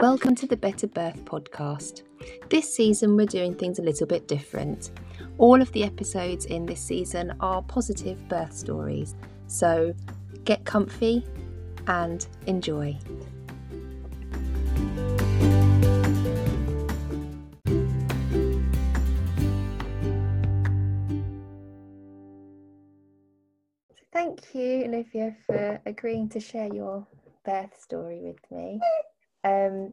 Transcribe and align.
Welcome 0.00 0.34
to 0.36 0.46
the 0.46 0.56
Better 0.56 0.86
Birth 0.86 1.26
podcast. 1.26 2.04
This 2.48 2.74
season, 2.74 3.16
we're 3.16 3.26
doing 3.26 3.54
things 3.54 3.78
a 3.78 3.82
little 3.82 4.06
bit 4.06 4.26
different. 4.26 4.92
All 5.36 5.60
of 5.60 5.70
the 5.72 5.84
episodes 5.84 6.46
in 6.46 6.64
this 6.64 6.80
season 6.80 7.34
are 7.40 7.60
positive 7.60 8.26
birth 8.26 8.54
stories, 8.54 9.14
so 9.46 9.94
get 10.46 10.64
comfy 10.64 11.22
and 11.86 12.26
enjoy. 12.46 12.96
Thank 24.10 24.54
you, 24.54 24.84
Olivia, 24.86 25.36
for 25.44 25.78
agreeing 25.84 26.30
to 26.30 26.40
share 26.40 26.72
your 26.72 27.06
birth 27.44 27.78
story 27.78 28.20
with 28.22 28.50
me. 28.50 28.80
Um, 29.44 29.92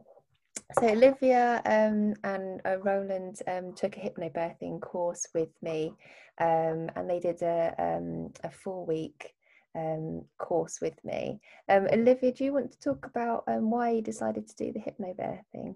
so 0.79 0.87
Olivia 0.87 1.61
um, 1.65 2.13
and 2.23 2.61
uh, 2.65 2.77
Roland 2.79 3.41
um, 3.47 3.73
took 3.73 3.95
a 3.97 3.99
hypnobirthing 3.99 4.81
course 4.81 5.25
with 5.33 5.49
me, 5.61 5.93
um, 6.39 6.89
and 6.95 7.09
they 7.09 7.19
did 7.19 7.41
a 7.41 7.73
um, 7.77 8.31
a 8.43 8.51
four 8.51 8.85
week 8.85 9.33
um, 9.75 10.25
course 10.37 10.79
with 10.81 11.03
me. 11.05 11.39
Um, 11.69 11.87
Olivia, 11.91 12.33
do 12.33 12.43
you 12.43 12.53
want 12.53 12.71
to 12.71 12.79
talk 12.79 13.05
about 13.05 13.43
why 13.47 13.91
you 13.91 14.01
decided 14.01 14.47
to 14.47 14.55
do 14.55 14.73
the 14.73 14.79
hypnobirthing? 14.79 15.75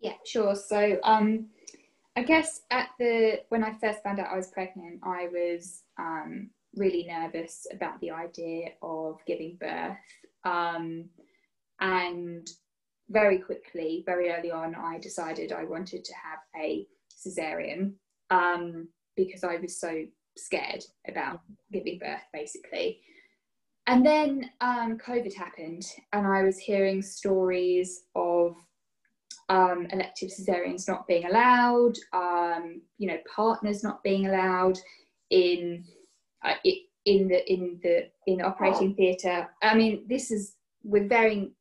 Yeah, 0.00 0.14
sure. 0.24 0.54
So 0.54 0.98
I 2.16 2.22
guess 2.22 2.62
at 2.70 2.88
the 2.98 3.40
when 3.50 3.62
I 3.62 3.76
first 3.80 4.02
found 4.02 4.18
out 4.18 4.32
I 4.32 4.36
was 4.36 4.50
pregnant, 4.50 5.00
I 5.02 5.28
was 5.30 5.82
really 6.76 7.04
nervous 7.06 7.66
about 7.72 8.00
the 8.00 8.12
idea 8.12 8.70
of 8.80 9.18
giving 9.26 9.58
birth. 9.60 9.98
And 11.80 12.48
very 13.08 13.38
quickly, 13.38 14.02
very 14.06 14.30
early 14.30 14.50
on, 14.50 14.74
I 14.74 14.98
decided 14.98 15.52
I 15.52 15.64
wanted 15.64 16.04
to 16.04 16.12
have 16.14 16.38
a 16.60 16.86
cesarean 17.10 17.94
um, 18.30 18.88
because 19.16 19.44
I 19.44 19.56
was 19.56 19.78
so 19.80 20.04
scared 20.36 20.84
about 21.08 21.40
giving 21.72 21.98
birth, 21.98 22.22
basically. 22.32 23.00
And 23.86 24.06
then 24.06 24.50
um, 24.60 24.98
COVID 24.98 25.34
happened, 25.34 25.84
and 26.12 26.26
I 26.26 26.42
was 26.42 26.58
hearing 26.58 27.02
stories 27.02 28.02
of 28.14 28.54
um, 29.48 29.88
elective 29.90 30.30
cesareans 30.30 30.86
not 30.86 31.08
being 31.08 31.24
allowed, 31.24 31.94
um, 32.12 32.82
you 32.98 33.08
know, 33.08 33.18
partners 33.34 33.82
not 33.82 34.02
being 34.04 34.26
allowed 34.26 34.78
in 35.30 35.84
uh, 36.44 36.54
in 37.04 37.28
the 37.28 37.52
in 37.52 37.80
the 37.82 38.08
in 38.26 38.38
the 38.38 38.44
operating 38.44 38.94
theatre. 38.94 39.48
I 39.62 39.74
mean, 39.74 40.04
this 40.08 40.30
is 40.30 40.54
with 40.84 41.08
varying 41.08 41.52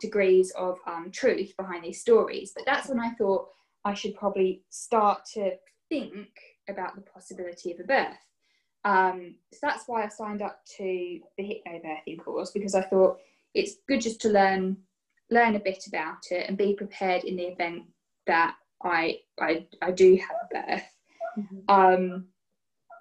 degrees 0.00 0.50
of 0.52 0.78
um, 0.86 1.10
truth 1.12 1.56
behind 1.56 1.84
these 1.84 2.00
stories. 2.00 2.52
But 2.54 2.64
that's 2.66 2.88
when 2.88 3.00
I 3.00 3.10
thought 3.14 3.48
I 3.84 3.94
should 3.94 4.14
probably 4.14 4.62
start 4.70 5.24
to 5.34 5.52
think 5.88 6.28
about 6.68 6.94
the 6.94 7.02
possibility 7.02 7.72
of 7.72 7.80
a 7.80 7.84
birth. 7.84 8.16
Um, 8.84 9.36
so 9.52 9.58
that's 9.62 9.84
why 9.86 10.04
I 10.04 10.08
signed 10.08 10.42
up 10.42 10.60
to 10.76 11.20
the 11.38 11.42
hypnobirthing 11.66 12.22
course 12.22 12.50
because 12.50 12.74
I 12.74 12.82
thought 12.82 13.18
it's 13.54 13.76
good 13.88 14.00
just 14.00 14.20
to 14.22 14.28
learn 14.28 14.76
learn 15.30 15.56
a 15.56 15.60
bit 15.60 15.84
about 15.88 16.18
it 16.30 16.46
and 16.48 16.58
be 16.58 16.74
prepared 16.74 17.24
in 17.24 17.36
the 17.36 17.44
event 17.44 17.84
that 18.26 18.54
I 18.82 19.20
I, 19.40 19.66
I 19.80 19.90
do 19.90 20.16
have 20.16 20.36
a 20.42 20.54
birth. 20.54 20.90
Mm-hmm. 21.38 21.74
Um, 21.74 22.26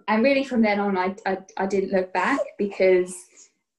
and 0.07 0.23
really 0.23 0.43
from 0.43 0.61
then 0.61 0.79
on, 0.79 0.97
I, 0.97 1.15
I, 1.25 1.37
I 1.57 1.65
didn't 1.65 1.91
look 1.91 2.13
back 2.13 2.39
because 2.57 3.15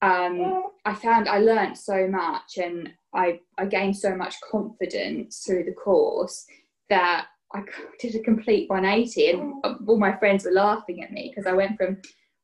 um, 0.03 0.65
I 0.85 0.95
found 0.95 1.29
I 1.29 1.39
learned 1.39 1.77
so 1.77 2.07
much 2.07 2.59
and 2.59 2.93
I, 3.15 3.41
I 3.59 3.67
gained 3.67 3.97
so 3.97 4.17
much 4.17 4.41
confidence 4.41 5.45
through 5.47 5.65
the 5.65 5.73
course 5.73 6.45
that 6.91 7.27
I 7.53 7.63
did 8.01 8.15
a 8.15 8.21
complete 8.21 8.69
180 8.69 9.31
and 9.31 9.55
all 9.87 9.99
my 9.99 10.17
friends 10.17 10.45
were 10.45 10.53
laughing 10.53 11.03
at 11.03 11.13
me 11.13 11.33
because 11.35 11.47
I 11.47 11.55
went 11.55 11.77
from 11.77 11.99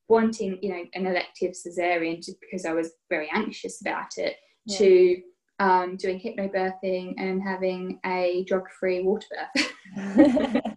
wanting, 0.09 0.59
you 0.63 0.71
know, 0.71 0.85
an 0.95 1.07
elective 1.07 1.53
cesarean 1.53 2.25
just 2.25 2.39
because 2.41 2.65
I 2.65 2.73
was 2.73 2.93
very 3.09 3.31
anxious 3.33 3.81
about 3.81 4.17
it 4.17 4.37
yeah. 4.67 4.79
to 4.79 5.23
um, 5.61 5.97
doing 5.97 6.19
hypnobirthing 6.19 7.15
and 7.19 7.43
having 7.43 8.01
a 8.07 8.45
drug-free 8.47 9.03
water 9.03 9.27
birth. 9.55 10.63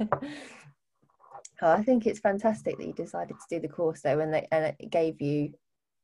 Oh, 1.60 1.72
I 1.72 1.82
think 1.82 2.06
it's 2.06 2.20
fantastic 2.20 2.78
that 2.78 2.86
you 2.86 2.92
decided 2.92 3.36
to 3.36 3.56
do 3.56 3.60
the 3.60 3.72
course 3.72 4.02
though, 4.02 4.20
and, 4.20 4.32
and 4.52 4.76
it 4.78 4.90
gave 4.90 5.20
you 5.20 5.52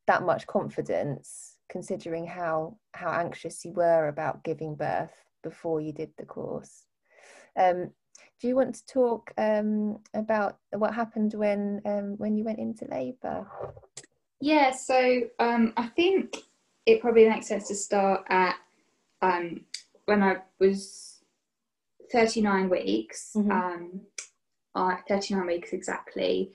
that 0.07 0.23
much 0.23 0.47
confidence, 0.47 1.57
considering 1.69 2.25
how 2.25 2.77
how 2.93 3.11
anxious 3.11 3.65
you 3.65 3.71
were 3.73 4.07
about 4.07 4.43
giving 4.43 4.75
birth 4.75 5.13
before 5.43 5.81
you 5.81 5.93
did 5.93 6.11
the 6.17 6.25
course. 6.25 6.85
Um, 7.57 7.91
do 8.41 8.47
you 8.47 8.55
want 8.55 8.75
to 8.75 8.85
talk 8.85 9.31
um, 9.37 9.99
about 10.13 10.57
what 10.71 10.93
happened 10.93 11.33
when 11.33 11.81
um, 11.85 12.17
when 12.17 12.35
you 12.35 12.43
went 12.43 12.59
into 12.59 12.85
labour? 12.85 13.47
Yeah, 14.41 14.71
so 14.71 15.21
um, 15.39 15.73
I 15.77 15.87
think 15.87 16.35
it 16.85 17.01
probably 17.01 17.27
makes 17.27 17.47
sense 17.47 17.67
to 17.69 17.75
start 17.75 18.25
at 18.29 18.55
um, 19.21 19.61
when 20.05 20.21
I 20.21 20.37
was 20.59 21.23
39 22.11 22.69
weeks. 22.69 23.31
Mm-hmm. 23.35 23.51
Um, 23.51 24.01
uh, 24.75 24.97
39 25.07 25.47
weeks 25.47 25.71
exactly, 25.71 26.51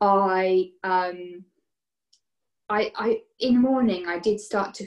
I, 0.00 0.70
um, 0.82 1.44
I, 2.68 2.92
I, 2.96 3.20
in 3.40 3.54
the 3.54 3.60
morning, 3.60 4.06
I 4.06 4.18
did 4.18 4.40
start 4.40 4.74
to, 4.74 4.86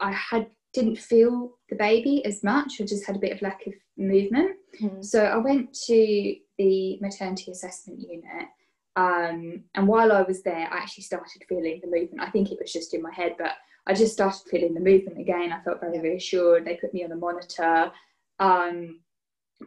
I 0.00 0.12
had, 0.12 0.48
didn't 0.72 0.96
feel 0.96 1.52
the 1.70 1.76
baby 1.76 2.24
as 2.24 2.44
much. 2.44 2.80
I 2.80 2.84
just 2.84 3.06
had 3.06 3.16
a 3.16 3.20
bit 3.20 3.32
of 3.32 3.42
lack 3.42 3.66
of 3.66 3.72
movement. 3.96 4.56
Mm-hmm. 4.80 5.02
So 5.02 5.24
I 5.24 5.36
went 5.38 5.72
to 5.86 6.36
the 6.58 6.98
maternity 7.00 7.50
assessment 7.50 8.00
unit. 8.00 8.48
Um, 8.96 9.64
and 9.74 9.86
while 9.86 10.12
I 10.12 10.22
was 10.22 10.42
there, 10.42 10.68
I 10.70 10.78
actually 10.78 11.04
started 11.04 11.44
feeling 11.48 11.80
the 11.80 11.90
movement. 11.90 12.20
I 12.20 12.30
think 12.30 12.50
it 12.50 12.58
was 12.60 12.72
just 12.72 12.94
in 12.94 13.02
my 13.02 13.12
head, 13.12 13.36
but 13.38 13.52
I 13.86 13.94
just 13.94 14.12
started 14.12 14.42
feeling 14.50 14.74
the 14.74 14.80
movement 14.80 15.18
again. 15.18 15.52
I 15.52 15.62
felt 15.62 15.80
very 15.80 16.00
reassured. 16.00 16.64
They 16.64 16.76
put 16.76 16.92
me 16.92 17.04
on 17.04 17.12
a 17.12 17.16
monitor. 17.16 17.90
Um, 18.38 19.00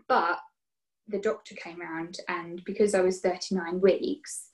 but 0.07 0.37
the 1.07 1.19
doctor 1.19 1.55
came 1.55 1.81
around 1.81 2.17
and 2.27 2.61
because 2.65 2.93
I 2.93 3.01
was 3.01 3.19
39 3.19 3.81
weeks, 3.81 4.49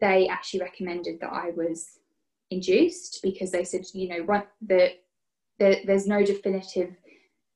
they 0.00 0.28
actually 0.28 0.60
recommended 0.60 1.20
that 1.20 1.32
I 1.32 1.50
was 1.50 1.98
induced 2.50 3.20
because 3.22 3.50
they 3.50 3.64
said, 3.64 3.84
you 3.92 4.08
know, 4.08 4.22
what 4.24 4.48
the, 4.66 4.92
the 5.58 5.80
there's 5.86 6.06
no 6.06 6.24
definitive 6.24 6.94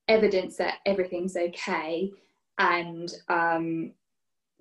evidence 0.07 0.57
that 0.57 0.79
everything's 0.85 1.37
okay, 1.37 2.11
and 2.57 3.13
um, 3.29 3.91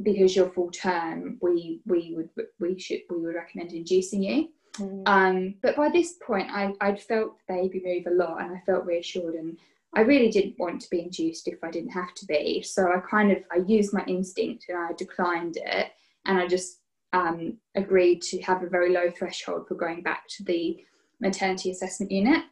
because 0.02 0.36
you're 0.36 0.50
full 0.50 0.70
term, 0.70 1.38
we 1.40 1.80
we 1.86 2.14
would 2.14 2.30
we 2.60 2.78
should 2.78 3.00
we 3.10 3.18
would 3.18 3.34
recommend 3.34 3.72
inducing 3.72 4.22
you. 4.22 4.48
Mm. 4.76 5.02
Um, 5.06 5.54
but 5.62 5.76
by 5.76 5.88
this 5.88 6.14
point, 6.24 6.48
I 6.50 6.72
I'd 6.80 7.02
felt 7.02 7.36
the 7.46 7.54
baby 7.54 7.82
move 7.84 8.06
a 8.06 8.16
lot, 8.16 8.42
and 8.42 8.56
I 8.56 8.60
felt 8.66 8.86
reassured 8.86 9.34
and 9.34 9.58
I 9.94 10.02
really 10.02 10.28
didn't 10.28 10.58
want 10.58 10.82
to 10.82 10.90
be 10.90 11.00
induced 11.00 11.48
if 11.48 11.64
I 11.64 11.70
didn't 11.70 11.90
have 11.90 12.14
to 12.14 12.26
be. 12.26 12.62
So 12.62 12.92
I 12.92 13.00
kind 13.00 13.32
of 13.32 13.38
I 13.50 13.56
used 13.66 13.94
my 13.94 14.04
instinct 14.06 14.66
and 14.68 14.78
I 14.78 14.92
declined 14.92 15.56
it, 15.56 15.92
and 16.26 16.38
I 16.38 16.46
just 16.46 16.80
um, 17.12 17.56
agreed 17.74 18.22
to 18.22 18.40
have 18.42 18.62
a 18.62 18.68
very 18.68 18.92
low 18.92 19.10
threshold 19.10 19.66
for 19.66 19.74
going 19.74 20.02
back 20.02 20.24
to 20.28 20.44
the 20.44 20.78
maternity 21.20 21.70
assessment 21.70 22.12
unit. 22.12 22.44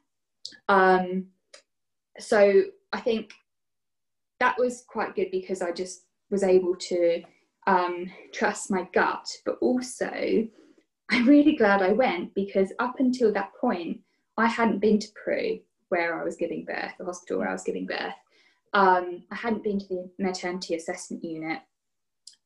Um, 0.68 1.26
so 2.18 2.64
I 2.92 3.00
think 3.00 3.32
that 4.40 4.58
was 4.58 4.84
quite 4.86 5.14
good 5.14 5.30
because 5.30 5.62
I 5.62 5.72
just 5.72 6.04
was 6.30 6.42
able 6.42 6.74
to 6.76 7.22
um, 7.66 8.10
trust 8.32 8.70
my 8.70 8.88
gut, 8.92 9.28
but 9.44 9.58
also 9.60 10.46
I'm 11.10 11.26
really 11.26 11.56
glad 11.56 11.82
I 11.82 11.92
went 11.92 12.34
because 12.34 12.72
up 12.78 12.96
until 12.98 13.32
that 13.32 13.52
point 13.60 14.00
I 14.36 14.46
hadn't 14.46 14.80
been 14.80 14.98
to 14.98 15.08
Prue 15.22 15.60
where 15.88 16.20
I 16.20 16.24
was 16.24 16.36
giving 16.36 16.64
birth, 16.64 16.92
the 16.98 17.04
hospital 17.04 17.38
where 17.38 17.48
I 17.48 17.52
was 17.52 17.62
giving 17.62 17.86
birth. 17.86 18.14
Um, 18.72 19.22
I 19.30 19.34
hadn't 19.36 19.62
been 19.62 19.78
to 19.78 19.86
the 19.86 20.10
maternity 20.18 20.74
assessment 20.74 21.24
unit, 21.24 21.60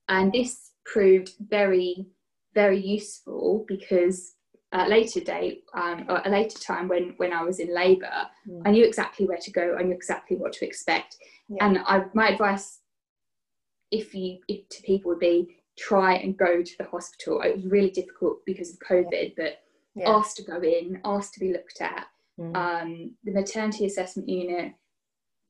and 0.08 0.30
this 0.32 0.69
proved 0.84 1.32
very, 1.40 2.06
very 2.54 2.78
useful 2.78 3.64
because 3.68 4.34
at 4.72 4.86
a 4.86 4.90
later 4.90 5.20
date, 5.20 5.64
um, 5.74 6.06
or 6.08 6.22
a 6.24 6.30
later 6.30 6.58
time 6.58 6.88
when 6.88 7.14
when 7.16 7.32
I 7.32 7.42
was 7.42 7.58
in 7.58 7.74
labour, 7.74 8.28
mm. 8.48 8.62
I 8.64 8.70
knew 8.70 8.84
exactly 8.84 9.26
where 9.26 9.38
to 9.38 9.50
go. 9.50 9.76
I 9.78 9.82
knew 9.82 9.94
exactly 9.94 10.36
what 10.36 10.52
to 10.54 10.66
expect, 10.66 11.16
yeah. 11.48 11.66
and 11.66 11.78
I, 11.78 12.04
my 12.14 12.28
advice, 12.28 12.78
if 13.90 14.14
you 14.14 14.38
if 14.48 14.68
to 14.68 14.82
people 14.82 15.10
would 15.10 15.18
be 15.18 15.56
try 15.78 16.14
and 16.14 16.36
go 16.36 16.62
to 16.62 16.78
the 16.78 16.84
hospital. 16.84 17.40
It 17.42 17.56
was 17.56 17.66
really 17.66 17.90
difficult 17.90 18.44
because 18.44 18.70
of 18.70 18.78
COVID, 18.80 19.34
but 19.36 19.60
yeah. 19.94 20.10
asked 20.10 20.36
to 20.36 20.42
go 20.42 20.60
in, 20.60 21.00
asked 21.04 21.34
to 21.34 21.40
be 21.40 21.52
looked 21.52 21.80
at, 21.80 22.06
Mm. 22.40 22.56
Um, 22.56 23.10
the 23.24 23.32
maternity 23.32 23.84
assessment 23.84 24.28
unit 24.28 24.72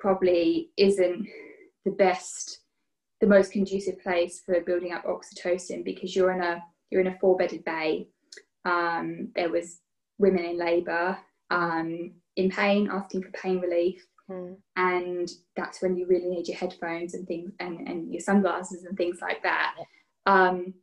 probably 0.00 0.70
isn't 0.76 1.26
the 1.84 1.92
best, 1.92 2.60
the 3.20 3.26
most 3.26 3.52
conducive 3.52 4.00
place 4.02 4.42
for 4.44 4.60
building 4.62 4.92
up 4.92 5.04
oxytocin 5.04 5.84
because 5.84 6.16
you're 6.16 6.32
in 6.32 6.42
a 6.42 6.62
you're 6.90 7.00
in 7.00 7.08
a 7.08 7.18
four 7.20 7.36
bedded 7.36 7.64
bay. 7.64 8.08
Um, 8.64 9.28
there 9.34 9.50
was 9.50 9.80
women 10.18 10.44
in 10.44 10.58
labour 10.58 11.18
um, 11.50 12.12
in 12.36 12.50
pain, 12.50 12.88
asking 12.90 13.22
for 13.22 13.30
pain 13.30 13.60
relief. 13.60 14.04
Mm. 14.30 14.56
And 14.76 15.30
that's 15.56 15.82
when 15.82 15.96
you 15.96 16.06
really 16.06 16.28
need 16.28 16.48
your 16.48 16.56
headphones 16.56 17.14
and 17.14 17.26
things 17.26 17.52
and, 17.60 17.86
and 17.88 18.12
your 18.12 18.20
sunglasses 18.20 18.84
and 18.84 18.96
things 18.96 19.18
like 19.20 19.42
that. 19.42 19.74
Um, 20.26 20.74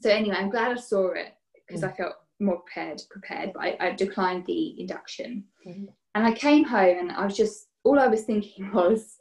so 0.00 0.10
anyway, 0.10 0.36
I'm 0.36 0.50
glad 0.50 0.72
I 0.72 0.80
saw 0.80 1.12
it 1.12 1.34
because 1.66 1.84
I 1.84 1.92
felt 1.92 2.14
more 2.40 2.60
prepared 2.60 3.02
prepared, 3.10 3.52
but 3.52 3.62
I, 3.62 3.76
I 3.80 3.90
declined 3.92 4.46
the 4.46 4.80
induction. 4.80 5.44
Mhm. 5.66 5.88
And 6.14 6.26
I 6.26 6.32
came 6.32 6.64
home 6.64 6.98
and 6.98 7.12
I 7.12 7.24
was 7.24 7.36
just 7.36 7.68
all 7.84 7.98
I 7.98 8.08
was 8.08 8.24
thinking 8.24 8.70
was, 8.74 9.16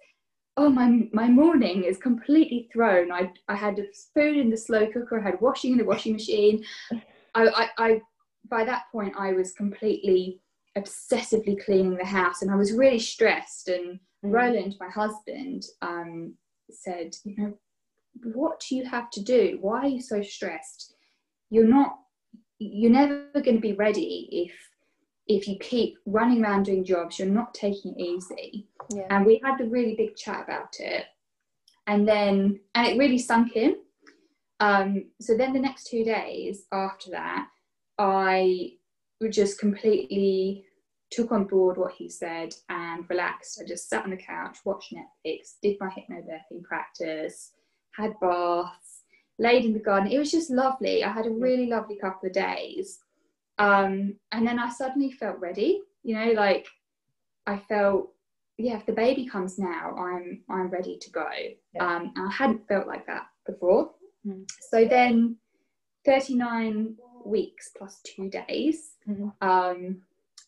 oh 0.57 0.69
my 0.69 1.07
my 1.13 1.27
morning 1.27 1.83
is 1.83 1.97
completely 1.97 2.69
thrown. 2.71 3.11
I 3.11 3.31
I 3.47 3.55
had 3.55 3.79
food 4.13 4.37
in 4.37 4.49
the 4.49 4.57
slow 4.57 4.87
cooker, 4.87 5.19
I 5.19 5.23
had 5.23 5.41
washing 5.41 5.73
in 5.73 5.77
the 5.77 5.85
washing 5.85 6.13
machine. 6.13 6.63
I, 7.33 7.47
I, 7.47 7.69
I 7.77 8.01
by 8.49 8.65
that 8.65 8.83
point 8.91 9.13
I 9.17 9.33
was 9.33 9.53
completely 9.53 10.41
obsessively 10.77 11.63
cleaning 11.63 11.97
the 11.97 12.05
house 12.05 12.41
and 12.41 12.51
I 12.51 12.55
was 12.55 12.73
really 12.73 12.99
stressed 12.99 13.67
and 13.67 13.99
Mm. 14.23 14.33
Roland, 14.33 14.75
my 14.79 14.89
husband, 14.89 15.65
um, 15.81 16.35
said, 16.69 17.15
you 17.23 17.35
know, 17.37 17.53
what 18.33 18.61
do 18.67 18.75
you 18.75 18.85
have 18.85 19.09
to 19.11 19.23
do? 19.23 19.57
Why 19.61 19.81
are 19.81 19.87
you 19.87 20.01
so 20.01 20.21
stressed? 20.21 20.95
You're 21.49 21.67
not 21.67 21.97
you're 22.59 22.91
never 22.91 23.25
going 23.33 23.55
to 23.55 23.59
be 23.59 23.73
ready 23.73 24.29
if 24.31 24.53
if 25.37 25.47
you 25.47 25.57
keep 25.59 25.97
running 26.05 26.43
around 26.43 26.63
doing 26.63 26.83
jobs 26.83 27.19
you're 27.19 27.27
not 27.27 27.53
taking 27.53 27.93
it 27.97 28.01
easy. 28.01 28.67
Yeah. 28.93 29.07
and 29.09 29.25
we 29.25 29.39
had 29.43 29.61
a 29.61 29.65
really 29.65 29.95
big 29.95 30.15
chat 30.15 30.43
about 30.43 30.75
it. 30.79 31.05
And 31.87 32.07
then 32.07 32.59
and 32.75 32.87
it 32.87 32.97
really 32.97 33.17
sunk 33.17 33.55
in. 33.55 33.75
Um, 34.59 35.05
so 35.19 35.35
then 35.35 35.53
the 35.53 35.59
next 35.59 35.87
two 35.87 36.03
days 36.03 36.65
after 36.71 37.09
that 37.11 37.47
i 37.97 38.71
just 39.29 39.59
completely 39.59 40.65
took 41.11 41.31
on 41.31 41.43
board 41.45 41.77
what 41.77 41.91
he 41.91 42.09
said 42.09 42.55
and 42.69 43.05
relaxed. 43.09 43.61
I 43.61 43.67
just 43.67 43.89
sat 43.89 44.03
on 44.03 44.11
the 44.11 44.17
couch 44.17 44.57
watched 44.65 44.93
netflix 44.93 45.55
did 45.61 45.77
my 45.79 45.87
hypnobirthing 45.87 46.63
practice 46.63 47.51
had 47.95 48.19
baths 48.21 49.03
laid 49.37 49.65
in 49.65 49.73
the 49.73 49.79
garden. 49.79 50.11
It 50.11 50.17
was 50.17 50.31
just 50.31 50.49
lovely. 50.49 51.03
I 51.03 51.11
had 51.11 51.25
a 51.25 51.31
really 51.31 51.67
lovely 51.67 51.97
couple 51.97 52.27
of 52.27 52.33
days 52.33 52.99
um, 53.63 54.15
and 54.31 54.47
then 54.47 54.59
i 54.59 54.69
suddenly 54.69 55.11
felt 55.11 55.39
ready 55.39 55.81
you 56.03 56.15
know 56.15 56.31
like 56.31 56.67
i 57.47 57.57
felt 57.57 58.11
yeah, 58.61 58.77
if 58.77 58.85
the 58.85 58.93
baby 58.93 59.25
comes 59.25 59.57
now, 59.57 59.95
I'm 59.97 60.41
I'm 60.49 60.69
ready 60.69 60.97
to 60.99 61.11
go. 61.11 61.27
Yeah. 61.73 61.85
Um, 61.85 62.13
and 62.15 62.27
I 62.27 62.31
hadn't 62.31 62.67
felt 62.67 62.87
like 62.87 63.05
that 63.07 63.23
before. 63.45 63.91
Mm. 64.25 64.49
So 64.69 64.85
then, 64.85 65.37
39 66.05 66.95
weeks 67.25 67.71
plus 67.77 68.01
two 68.03 68.29
days. 68.29 68.93
Mhm. 69.07 69.33
Um, 69.41 70.01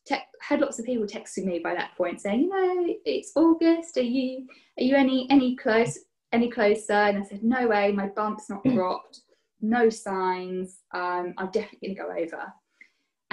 te- 0.06 0.30
had 0.42 0.62
lots 0.62 0.80
of 0.80 0.86
people 0.86 1.06
texting 1.06 1.46
me 1.46 1.60
by 1.60 1.74
that 1.76 1.96
point 1.96 2.22
saying, 2.22 2.42
you 2.42 2.50
know, 2.50 2.96
it's 3.06 3.32
August. 3.36 3.98
Are 3.98 4.02
you 4.02 4.48
are 4.78 4.84
you 4.84 4.96
any 4.96 5.28
any 5.30 5.56
close 5.56 6.00
any 6.32 6.50
closer? 6.50 6.94
And 6.94 7.18
I 7.18 7.24
said, 7.24 7.44
no 7.44 7.68
way. 7.68 7.92
My 7.92 8.08
bump's 8.08 8.50
not 8.50 8.64
dropped. 8.76 9.22
No 9.62 9.90
signs. 9.90 10.80
Um, 10.94 11.34
I'm 11.38 11.52
definitely 11.52 11.96
going 11.96 11.96
to 11.96 12.02
go 12.04 12.38
over. 12.38 12.54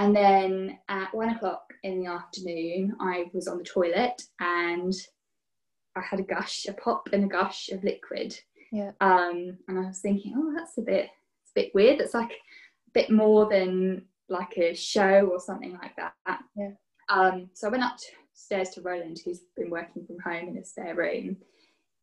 And 0.00 0.16
then 0.16 0.78
at 0.88 1.14
one 1.14 1.28
o'clock 1.28 1.74
in 1.82 2.00
the 2.00 2.10
afternoon, 2.10 2.96
I 3.00 3.26
was 3.34 3.46
on 3.46 3.58
the 3.58 3.64
toilet 3.64 4.22
and 4.40 4.94
I 5.94 6.00
had 6.00 6.20
a 6.20 6.22
gush, 6.22 6.64
a 6.66 6.72
pop 6.72 7.10
and 7.12 7.24
a 7.24 7.28
gush 7.28 7.68
of 7.68 7.84
liquid. 7.84 8.34
Yeah. 8.72 8.92
Um, 9.02 9.58
and 9.68 9.78
I 9.78 9.88
was 9.88 9.98
thinking, 9.98 10.32
oh, 10.38 10.54
that's 10.56 10.78
a 10.78 10.80
bit, 10.80 11.10
it's 11.42 11.52
a 11.54 11.60
bit 11.60 11.74
weird. 11.74 12.00
That's 12.00 12.14
like 12.14 12.30
a 12.30 12.90
bit 12.94 13.10
more 13.10 13.46
than 13.50 14.06
like 14.30 14.56
a 14.56 14.74
show 14.74 15.28
or 15.30 15.38
something 15.38 15.74
like 15.74 15.94
that. 15.96 16.14
Yeah. 16.56 16.70
Um, 17.10 17.50
so 17.52 17.68
I 17.68 17.70
went 17.70 17.84
upstairs 17.84 18.70
to 18.70 18.80
Roland, 18.80 19.20
who's 19.22 19.40
been 19.54 19.68
working 19.68 20.06
from 20.06 20.18
home 20.20 20.48
in 20.48 20.56
a 20.56 20.64
spare 20.64 20.94
room, 20.94 21.36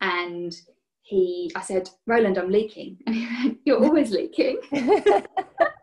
and 0.01 0.53
he, 1.01 1.51
I 1.55 1.61
said, 1.61 1.89
Roland, 2.05 2.37
I'm 2.37 2.51
leaking. 2.51 2.99
And 3.07 3.15
he 3.15 3.25
went, 3.25 3.57
You're 3.65 3.83
always 3.83 4.11
leaking. 4.11 4.59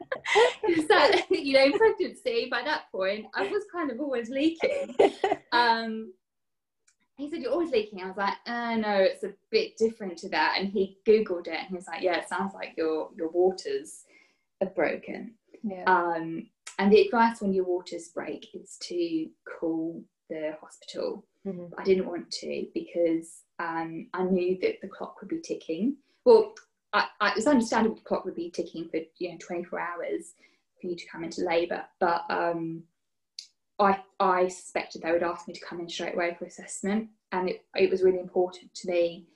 Is 0.68 0.86
that 0.88 1.26
you 1.30 1.52
know 1.52 1.76
pregnancy 1.76 2.48
by 2.50 2.62
that 2.62 2.90
point 2.90 3.26
i 3.34 3.46
was 3.46 3.64
kind 3.72 3.90
of 3.90 4.00
always 4.00 4.28
leaking 4.28 4.94
um 5.52 6.12
he 7.16 7.30
said 7.30 7.40
you're 7.40 7.52
always 7.52 7.70
leaking 7.70 8.02
i 8.02 8.06
was 8.06 8.16
like 8.16 8.34
uh, 8.46 8.76
no 8.76 8.96
it's 8.98 9.24
a 9.24 9.32
bit 9.50 9.76
different 9.76 10.16
to 10.18 10.28
that 10.28 10.56
and 10.58 10.68
he 10.68 10.98
googled 11.06 11.46
it 11.46 11.58
and 11.58 11.68
he 11.68 11.74
was 11.74 11.86
like 11.86 12.02
yeah 12.02 12.16
it 12.16 12.28
sounds 12.28 12.54
like 12.54 12.74
your 12.76 13.10
your 13.16 13.30
waters 13.30 14.04
are 14.60 14.70
broken 14.70 15.34
yeah. 15.62 15.84
um 15.86 16.46
and 16.78 16.92
the 16.92 17.00
advice 17.00 17.40
when 17.40 17.52
your 17.52 17.64
waters 17.64 18.08
break 18.08 18.48
is 18.54 18.76
to 18.80 19.28
call 19.58 20.02
the 20.28 20.56
hospital 20.60 21.24
Mhm. 21.46 21.72
I 21.76 21.84
didn't 21.84 22.06
want 22.06 22.30
to 22.30 22.66
because 22.74 23.42
um, 23.58 24.08
I 24.14 24.24
knew 24.24 24.58
that 24.62 24.80
the 24.80 24.88
clock 24.88 25.20
would 25.20 25.28
be 25.28 25.40
ticking. 25.40 25.96
Well, 26.24 26.54
I, 26.94 27.06
I, 27.20 27.30
it 27.30 27.36
was 27.36 27.46
understandable 27.46 27.96
the 27.96 28.02
clock 28.02 28.24
would 28.24 28.36
be 28.36 28.50
ticking 28.50 28.88
for 28.88 29.00
you 29.18 29.32
know 29.32 29.38
24 29.38 29.80
hours 29.80 30.34
for 30.80 30.86
you 30.86 30.96
to 30.96 31.06
come 31.08 31.24
into 31.24 31.42
labour, 31.42 31.84
but 31.98 32.24
um, 32.30 32.84
I 33.78 33.98
I 34.20 34.48
suspected 34.48 35.02
they 35.02 35.12
would 35.12 35.22
ask 35.22 35.46
me 35.48 35.54
to 35.54 35.64
come 35.64 35.80
in 35.80 35.88
straight 35.88 36.14
away 36.14 36.36
for 36.38 36.46
assessment, 36.46 37.08
and 37.32 37.50
it, 37.50 37.64
it 37.74 37.90
was 37.90 38.02
really 38.02 38.20
important 38.20 38.72
to 38.74 38.88
me 38.88 39.26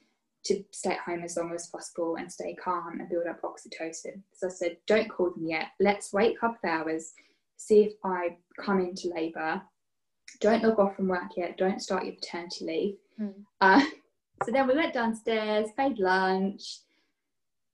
to 0.44 0.64
stay 0.70 0.92
at 0.92 1.00
home 1.00 1.22
as 1.24 1.36
long 1.36 1.52
as 1.52 1.66
possible 1.66 2.16
and 2.16 2.32
stay 2.32 2.54
calm 2.54 3.00
and 3.00 3.08
build 3.08 3.26
up 3.26 3.42
oxytocin. 3.42 4.22
So 4.32 4.46
I 4.46 4.50
said, 4.50 4.76
don't 4.86 5.10
call 5.10 5.32
them 5.32 5.46
yet. 5.46 5.66
Let's 5.80 6.12
wait 6.12 6.36
a 6.36 6.38
couple 6.38 6.58
of 6.62 6.70
hours, 6.70 7.12
see 7.56 7.80
if 7.82 7.94
I 8.04 8.36
come 8.58 8.80
into 8.80 9.12
labour. 9.14 9.60
Don't 10.40 10.62
log 10.62 10.78
off 10.78 10.94
from 10.96 11.08
work 11.08 11.36
yet. 11.36 11.58
Don't 11.58 11.82
start 11.82 12.04
your 12.04 12.14
paternity 12.14 12.64
leave. 12.64 12.96
Mm. 13.20 13.34
Uh, 13.60 13.82
so 14.44 14.52
then 14.52 14.68
we 14.68 14.74
went 14.74 14.94
downstairs, 14.94 15.70
made 15.76 15.98
lunch, 15.98 16.78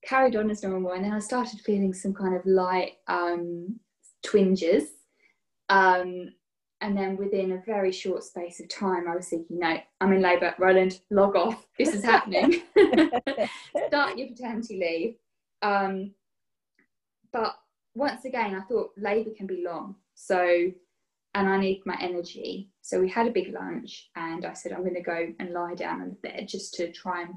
carried 0.07 0.37
on 0.37 0.51
as 0.51 0.63
normal, 0.63 0.93
and 0.93 1.05
then 1.05 1.13
I 1.13 1.19
started 1.19 1.61
feeling 1.61 1.93
some 1.95 2.15
kind 2.15 2.35
of 2.35 2.45
light 2.47 2.93
um, 3.09 3.79
twinges. 4.23 4.85
Um, 5.69 6.33
and 6.81 6.97
then 6.97 7.17
within 7.17 7.53
a 7.53 7.63
very 7.65 7.93
short 7.93 8.25
space 8.25 8.61
of 8.61 8.69
time, 8.69 9.09
I 9.09 9.17
was 9.17 9.29
thinking, 9.29 9.59
no, 9.59 9.79
I'm 10.01 10.13
in 10.13 10.21
labour. 10.21 10.55
Roland, 10.59 11.01
log 11.11 11.35
off. 11.35 11.67
This 11.79 11.95
is 11.95 12.05
happening. 12.05 12.63
Start 13.89 14.19
your 14.19 14.29
paternity 14.29 14.79
leave. 14.79 15.15
Um, 15.63 16.11
but 17.33 17.57
once 17.95 18.27
again, 18.27 18.55
I 18.55 18.61
thought 18.61 18.91
labour 18.99 19.31
can 19.35 19.47
be 19.47 19.65
long. 19.67 19.97
So, 20.15 20.71
and 21.35 21.49
I 21.49 21.57
need 21.59 21.83
my 21.87 21.97
energy. 22.01 22.71
So 22.83 23.01
we 23.01 23.09
had 23.09 23.27
a 23.27 23.33
big 23.33 23.55
lunch, 23.55 24.11
and 24.15 24.45
I 24.45 24.53
said, 24.53 24.73
I'm 24.73 24.83
going 24.83 24.95
to 24.95 25.01
go 25.01 25.33
and 25.39 25.53
lie 25.53 25.75
down 25.75 26.03
on 26.03 26.11
the 26.11 26.29
bed 26.29 26.49
just 26.49 26.75
to 26.75 26.93
try 26.93 27.23
and, 27.23 27.35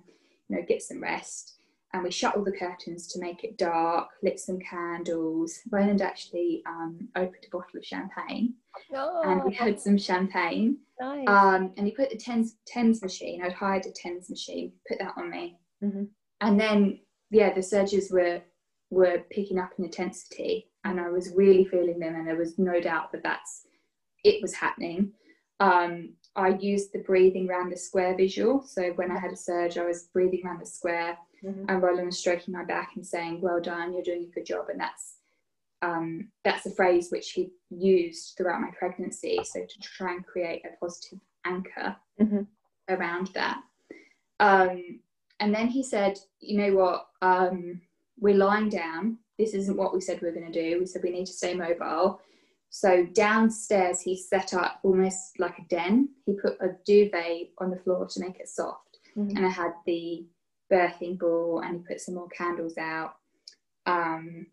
you 0.50 0.58
know, 0.58 0.64
get 0.68 0.82
some 0.82 1.02
rest. 1.02 1.57
And 1.94 2.04
we 2.04 2.12
shut 2.12 2.36
all 2.36 2.44
the 2.44 2.52
curtains 2.52 3.08
to 3.08 3.20
make 3.20 3.44
it 3.44 3.58
dark, 3.58 4.10
lit 4.22 4.40
some 4.40 4.60
candles. 4.60 5.60
Roland 5.72 6.02
actually 6.02 6.62
um, 6.68 7.08
opened 7.16 7.46
a 7.46 7.50
bottle 7.50 7.78
of 7.78 7.86
champagne, 7.86 8.56
and 9.24 9.44
we 9.44 9.52
Oh, 9.52 9.64
had 9.64 9.80
some 9.80 9.98
champagne. 9.98 10.78
nice. 11.00 11.28
Um, 11.28 11.74
and 11.78 11.88
he 11.88 11.92
put 11.94 12.10
the 12.10 12.18
tens 12.18 12.58
tens 12.68 13.02
machine. 13.02 13.42
I'd 13.42 13.54
hired 13.54 13.86
a 13.86 13.92
tens 13.92 14.30
machine. 14.30 14.74
Put 14.88 15.00
that 15.00 15.14
on 15.16 15.30
me, 15.30 15.60
Mhm. 15.82 16.10
and 16.42 16.60
then 16.60 17.00
yeah, 17.32 17.54
the 17.54 17.64
surges 17.64 18.12
were 18.12 18.42
were 18.90 19.24
picking 19.32 19.58
up 19.58 19.72
in 19.78 19.86
intensity, 19.86 20.70
and 20.84 21.00
I 21.00 21.10
was 21.10 21.34
really 21.36 21.66
feeling 21.66 22.00
them, 22.00 22.16
and 22.16 22.28
there 22.28 22.36
was 22.38 22.60
no 22.60 22.80
doubt 22.82 23.12
that 23.14 23.24
that's 23.24 23.66
it 24.26 24.42
was 24.42 24.54
happening. 24.54 25.14
Um, 25.62 26.16
I 26.36 26.50
used 26.50 26.92
the 26.94 27.00
breathing 27.00 27.50
around 27.50 27.72
the 27.72 27.78
square 27.78 28.16
visual. 28.16 28.62
So 28.62 28.92
when 28.94 29.10
I 29.10 29.18
had 29.20 29.32
a 29.32 29.36
surge, 29.36 29.78
I 29.78 29.86
was 29.86 30.08
breathing 30.14 30.42
around 30.46 30.60
the 30.62 30.66
square, 30.68 31.18
Mhm. 31.44 31.66
and 31.70 31.82
Roland 31.84 32.08
was 32.08 32.20
stroking 32.20 32.54
my 32.54 32.64
back 32.64 32.96
and 32.96 33.06
saying, 33.06 33.42
"Well 33.42 33.60
done, 33.62 33.94
you're 33.94 34.04
doing 34.04 34.24
a 34.24 34.34
good 34.34 34.46
job," 34.46 34.70
and 34.70 34.80
that's 34.80 35.16
um, 35.84 36.32
that's 36.44 36.66
a 36.66 36.72
phrase 36.72 37.12
which 37.12 37.32
he 37.34 37.52
used 37.70 38.36
throughout 38.36 38.62
my 38.62 38.72
pregnancy. 38.72 39.38
So 39.44 39.64
to 39.64 39.80
try 39.80 40.14
and 40.14 40.26
create 40.26 40.66
a 40.66 40.76
positive 40.84 41.20
anchor 41.46 41.96
Mhm. 42.20 42.48
around 42.90 43.28
that. 43.36 43.62
Um, 44.40 45.02
and 45.40 45.54
then 45.54 45.68
he 45.68 45.84
said, 45.84 46.20
"You 46.40 46.58
know 46.58 46.76
what? 46.76 47.10
Um, 47.22 47.82
we're 48.20 48.34
lying 48.36 48.70
down. 48.70 49.20
This 49.38 49.54
isn't 49.54 49.78
what 49.78 49.94
we 49.94 50.02
said 50.02 50.20
we 50.20 50.30
are 50.30 50.34
going 50.34 50.52
to 50.52 50.64
do. 50.72 50.80
We 50.80 50.88
said 50.88 51.04
we 51.04 51.12
need 51.12 51.28
to 51.28 51.34
stay 51.34 51.54
mobile." 51.54 52.20
So 52.70 53.06
downstairs, 53.06 54.02
he 54.02 54.18
set 54.18 54.54
up 54.56 54.80
almost 54.84 55.40
like 55.40 55.60
a 55.60 55.64
den. 55.70 56.10
He 56.26 56.34
put 56.34 56.58
a 56.60 56.70
duvet 56.86 57.52
on 57.60 57.70
the 57.70 57.78
floor 57.80 58.08
to 58.08 58.20
make 58.20 58.40
it 58.40 58.50
soft, 58.50 59.00
Mhm. 59.16 59.36
and 59.38 59.46
I 59.46 59.50
had 59.50 59.74
the 59.86 60.26
birthing 60.72 61.18
ball, 61.20 61.62
and 61.64 61.78
he 61.78 61.84
put 61.88 62.02
some 62.02 62.16
more 62.16 62.30
candles 62.30 62.78
out. 62.78 63.16
Um, 63.86 64.48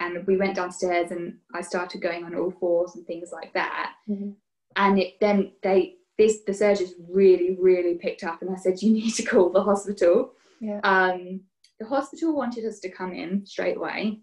and 0.00 0.26
we 0.26 0.36
went 0.36 0.56
downstairs, 0.56 1.10
and 1.10 1.38
I 1.54 1.60
started 1.62 2.00
going 2.00 2.24
on 2.24 2.34
all 2.34 2.50
fours 2.50 2.94
and 2.94 3.06
things 3.06 3.30
like 3.32 3.52
that 3.54 3.94
Mhm. 4.08 4.34
and 4.76 4.98
it 4.98 5.18
then 5.20 5.52
they 5.62 5.96
this 6.18 6.42
the 6.46 6.52
surges 6.54 6.94
really 7.08 7.56
really 7.60 7.94
picked 7.96 8.22
up 8.22 8.42
and 8.42 8.50
i 8.50 8.54
said 8.56 8.82
you 8.82 8.90
need 8.92 9.12
to 9.14 9.22
call 9.22 9.50
the 9.50 9.62
hospital 9.62 10.32
Yeah. 10.60 10.80
um 10.84 11.40
the 11.80 11.86
hospital 11.86 12.34
wanted 12.36 12.64
us 12.66 12.80
to 12.80 12.90
come 12.90 13.12
in 13.12 13.46
straight 13.46 13.76
away 13.78 14.20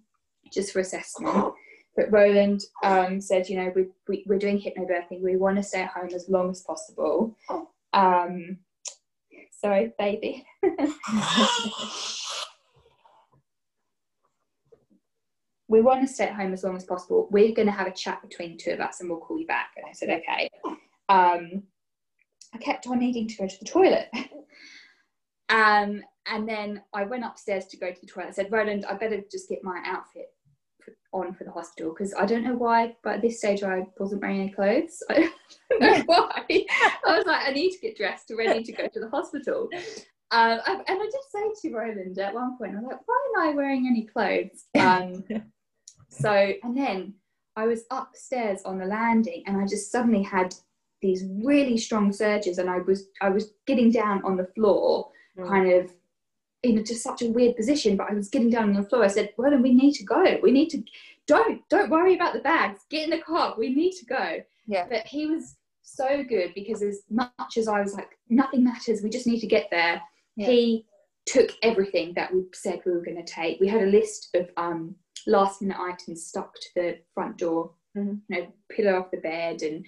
just 0.51 0.72
for 0.72 0.79
assessment 0.81 1.53
but 1.98 2.12
Roland 2.12 2.62
um, 2.84 3.22
said, 3.22 3.48
you 3.48 3.55
know, 3.55 3.72
we, 3.74 3.86
we, 4.10 4.25
we're 4.27 4.38
doing 4.38 4.60
hypnobirthing. 4.60 5.22
We 5.22 5.38
want 5.38 5.55
to 5.55 5.63
stay 5.63 5.84
at 5.84 5.91
home 5.91 6.10
as 6.13 6.27
long 6.27 6.50
as 6.50 6.60
possible. 6.62 7.38
Um, 7.93 8.57
sorry, 9.58 9.94
baby. 9.98 10.46
we 15.68 15.82
want 15.82 16.02
to 16.02 16.14
stay 16.14 16.26
at 16.26 16.36
home 16.36 16.54
as 16.54 16.64
long 16.64 16.78
as 16.78 16.84
possible. 16.84 17.28
We're 17.32 17.54
going 17.54 17.68
to 17.68 17.72
have 17.72 17.88
a 17.88 17.92
chat 17.92 18.22
between 18.22 18.58
two 18.58 18.72
of 18.72 18.80
us 18.80 19.02
and 19.02 19.10
we'll 19.10 19.20
call 19.20 19.40
you 19.40 19.48
back. 19.48 19.72
And 19.76 19.86
I 19.88 19.94
said, 19.94 20.10
okay. 20.10 20.50
Um, 21.10 21.64
I 22.54 22.58
kept 22.60 22.88
on 22.88 23.00
needing 23.00 23.28
to 23.28 23.38
go 23.38 23.48
to 23.48 23.60
the 23.60 23.66
toilet. 23.66 24.08
um, 25.50 26.02
and 26.28 26.48
then 26.48 26.82
I 26.94 27.04
went 27.04 27.26
upstairs 27.26 27.66
to 27.68 27.78
go 27.78 27.92
to 27.92 28.02
the 28.02 28.08
toilet. 28.08 28.30
I 28.30 28.32
said, 28.32 28.52
Roland, 28.52 28.86
I 28.86 28.94
better 28.94 29.22
just 29.32 29.50
get 29.50 29.64
my 29.64 29.82
outfit 29.86 30.35
on 31.15 31.34
for 31.34 31.43
the 31.43 31.51
hospital 31.51 31.93
because 31.93 32.13
I 32.13 32.25
don't 32.25 32.43
know 32.43 32.55
why, 32.55 32.95
but 33.03 33.15
at 33.15 33.22
this 33.22 33.39
stage 33.39 33.63
I 33.63 33.86
wasn't 33.98 34.22
wearing 34.22 34.41
any 34.41 34.51
clothes. 34.51 35.01
I 35.10 35.29
don't 35.69 35.79
know 35.79 36.03
why. 36.05 36.43
I 36.50 37.17
was 37.17 37.25
like, 37.25 37.48
I 37.48 37.51
need 37.51 37.72
to 37.72 37.79
get 37.79 37.98
dressed, 37.98 38.31
ready 38.38 38.63
to 38.63 38.72
go 38.72 38.88
to 38.88 39.00
the 39.00 39.10
hospital. 39.10 39.69
Um, 40.31 40.60
and 40.65 40.84
I 40.88 40.95
did 40.95 41.13
say 41.29 41.69
to 41.69 41.75
Roland 41.75 42.17
at 42.19 42.34
one 42.34 42.57
point, 42.57 42.74
I 42.74 42.79
was 42.79 42.86
like, 42.88 43.00
why 43.05 43.29
am 43.36 43.50
I 43.50 43.55
wearing 43.55 43.88
any 43.88 44.05
clothes? 44.05 44.65
Um, 44.77 45.24
so, 46.10 46.31
and 46.63 46.75
then 46.77 47.13
I 47.55 47.67
was 47.67 47.84
upstairs 47.91 48.62
on 48.65 48.77
the 48.77 48.86
landing 48.86 49.43
and 49.45 49.57
I 49.57 49.65
just 49.65 49.91
suddenly 49.91 50.24
had 50.24 50.53
these 51.01 51.24
really 51.43 51.77
strong 51.77 52.12
surges 52.12 52.57
and 52.57 52.69
I 52.69 52.79
was 52.79 53.07
I 53.22 53.29
was 53.29 53.51
getting 53.67 53.91
down 53.91 54.24
on 54.25 54.36
the 54.36 54.48
floor, 54.55 55.12
mm. 55.38 55.48
kind 55.48 55.72
of 55.72 55.91
in 56.65 56.84
just 56.84 57.03
such 57.03 57.22
a 57.22 57.29
weird 57.29 57.55
position, 57.55 57.95
but 57.95 58.10
I 58.10 58.13
was 58.13 58.29
getting 58.29 58.50
down 58.50 58.69
on 58.69 58.74
the 58.74 58.88
floor. 58.88 59.03
I 59.03 59.07
said, 59.07 59.34
Well, 59.38 59.51
then 59.51 59.62
we 59.62 59.74
need 59.74 59.93
to 59.93 60.03
go. 60.03 60.39
We 60.41 60.51
need 60.51 60.69
to 60.69 60.84
don't 61.27 61.67
don't 61.69 61.89
worry 61.89 62.15
about 62.15 62.34
the 62.34 62.39
bags. 62.39 62.81
Get 62.89 63.05
in 63.05 63.10
the 63.10 63.24
car. 63.24 63.55
We 63.57 63.74
need 63.74 63.93
to 63.93 64.05
go. 64.05 64.41
Yeah. 64.67 64.88
But 64.89 65.05
he 65.07 65.27
was 65.27 65.55
so 65.84 66.24
good 66.24 66.53
because 66.53 66.81
as 66.81 67.03
much 67.10 67.57
as 67.57 67.67
I 67.67 67.81
was 67.81 67.93
like, 67.93 68.10
nothing 68.29 68.63
matters, 68.63 69.01
we 69.01 69.10
just 69.10 69.27
need 69.27 69.39
to 69.39 69.48
get 69.48 69.67
there. 69.72 70.01
Yeah. 70.36 70.48
He 70.48 70.86
took 71.25 71.51
everything 71.63 72.13
that 72.15 72.34
we 72.34 72.43
said 72.53 72.81
we 72.86 72.91
were 72.91 73.03
going 73.03 73.24
to 73.24 73.31
take. 73.31 73.60
We 73.60 73.67
had 73.67 73.84
a 73.84 73.88
list 73.88 74.29
of 74.36 74.50
um, 74.57 74.95
last 75.27 75.62
minute 75.62 75.77
items 75.79 76.25
stuck 76.25 76.53
to 76.53 76.69
the 76.75 76.98
front 77.13 77.38
door, 77.38 77.72
mm-hmm. 77.98 78.15
you 78.27 78.41
know, 78.41 78.48
pillow 78.69 79.00
off 79.00 79.12
the 79.12 79.17
bed 79.17 79.62
and 79.62 79.86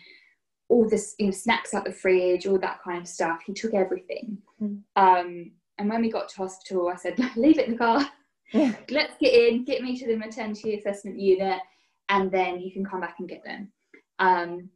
all 0.69 0.89
this, 0.89 1.15
you 1.19 1.27
know, 1.27 1.31
snacks 1.31 1.73
out 1.73 1.85
the 1.85 1.91
fridge, 1.91 2.47
all 2.47 2.59
that 2.59 2.81
kind 2.83 3.01
of 3.01 3.07
stuff. 3.07 3.41
He 3.45 3.53
took 3.53 3.73
everything. 3.73 4.39
Mm-hmm. 4.61 5.01
Um, 5.01 5.51
and 5.77 5.89
when 5.89 6.01
we 6.01 6.11
got 6.11 6.29
to 6.29 6.37
hospital, 6.37 6.89
I 6.89 6.95
said, 6.95 7.17
leave 7.35 7.59
it 7.59 7.67
in 7.67 7.73
the 7.73 7.77
car. 7.77 8.09
Let's 8.53 9.17
get 9.19 9.33
in, 9.33 9.65
get 9.65 9.81
me 9.81 9.97
to 9.97 10.07
the 10.07 10.15
maternity 10.15 10.75
assessment 10.75 11.19
unit, 11.19 11.59
and 12.09 12.31
then 12.31 12.59
you 12.59 12.71
can 12.71 12.85
come 12.85 13.01
back 13.01 13.15
and 13.19 13.27
get 13.27 13.43
them. 13.43 13.71
Um, 14.19 14.69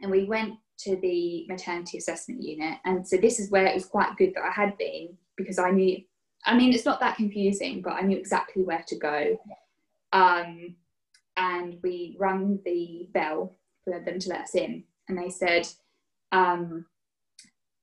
and 0.00 0.10
we 0.10 0.24
went 0.24 0.54
to 0.78 0.96
the 0.96 1.44
maternity 1.48 1.98
assessment 1.98 2.42
unit. 2.42 2.78
And 2.84 3.06
so 3.06 3.16
this 3.16 3.40
is 3.40 3.50
where 3.50 3.66
it 3.66 3.74
was 3.74 3.86
quite 3.86 4.16
good 4.16 4.32
that 4.34 4.44
I 4.44 4.52
had 4.52 4.78
been 4.78 5.16
because 5.36 5.58
I 5.58 5.70
knew, 5.70 6.00
I 6.46 6.56
mean, 6.56 6.72
it's 6.72 6.84
not 6.84 7.00
that 7.00 7.16
confusing, 7.16 7.82
but 7.82 7.94
I 7.94 8.02
knew 8.02 8.16
exactly 8.16 8.62
where 8.62 8.84
to 8.86 8.96
go. 8.96 9.36
Um, 10.12 10.76
and 11.36 11.78
we 11.82 12.16
rung 12.18 12.60
the 12.64 13.08
bell 13.12 13.56
for 13.84 14.00
them 14.00 14.18
to 14.18 14.28
let 14.28 14.42
us 14.42 14.54
in. 14.54 14.84
And 15.08 15.18
they 15.18 15.30
said, 15.30 15.66
um, 16.32 16.86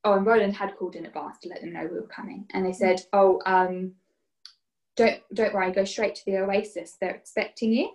oh, 0.06 0.14
and 0.14 0.26
Roland 0.26 0.56
had 0.56 0.76
called 0.78 0.96
in 0.96 1.06
advance 1.06 1.38
to 1.40 1.50
let 1.50 1.62
them 1.62 1.74
know 1.74 1.84
we 1.84 2.00
were 2.00 2.08
coming. 2.08 2.46
And 2.54 2.66
they 2.66 2.72
said, 2.72 3.02
oh, 3.12 3.42
um, 3.46 3.94
don't 4.96 5.20
don't 5.34 5.54
worry, 5.54 5.72
go 5.72 5.84
straight 5.84 6.16
to 6.16 6.26
the 6.26 6.38
Oasis. 6.38 6.96
They're 7.00 7.16
expecting 7.16 7.74
you. 7.74 7.92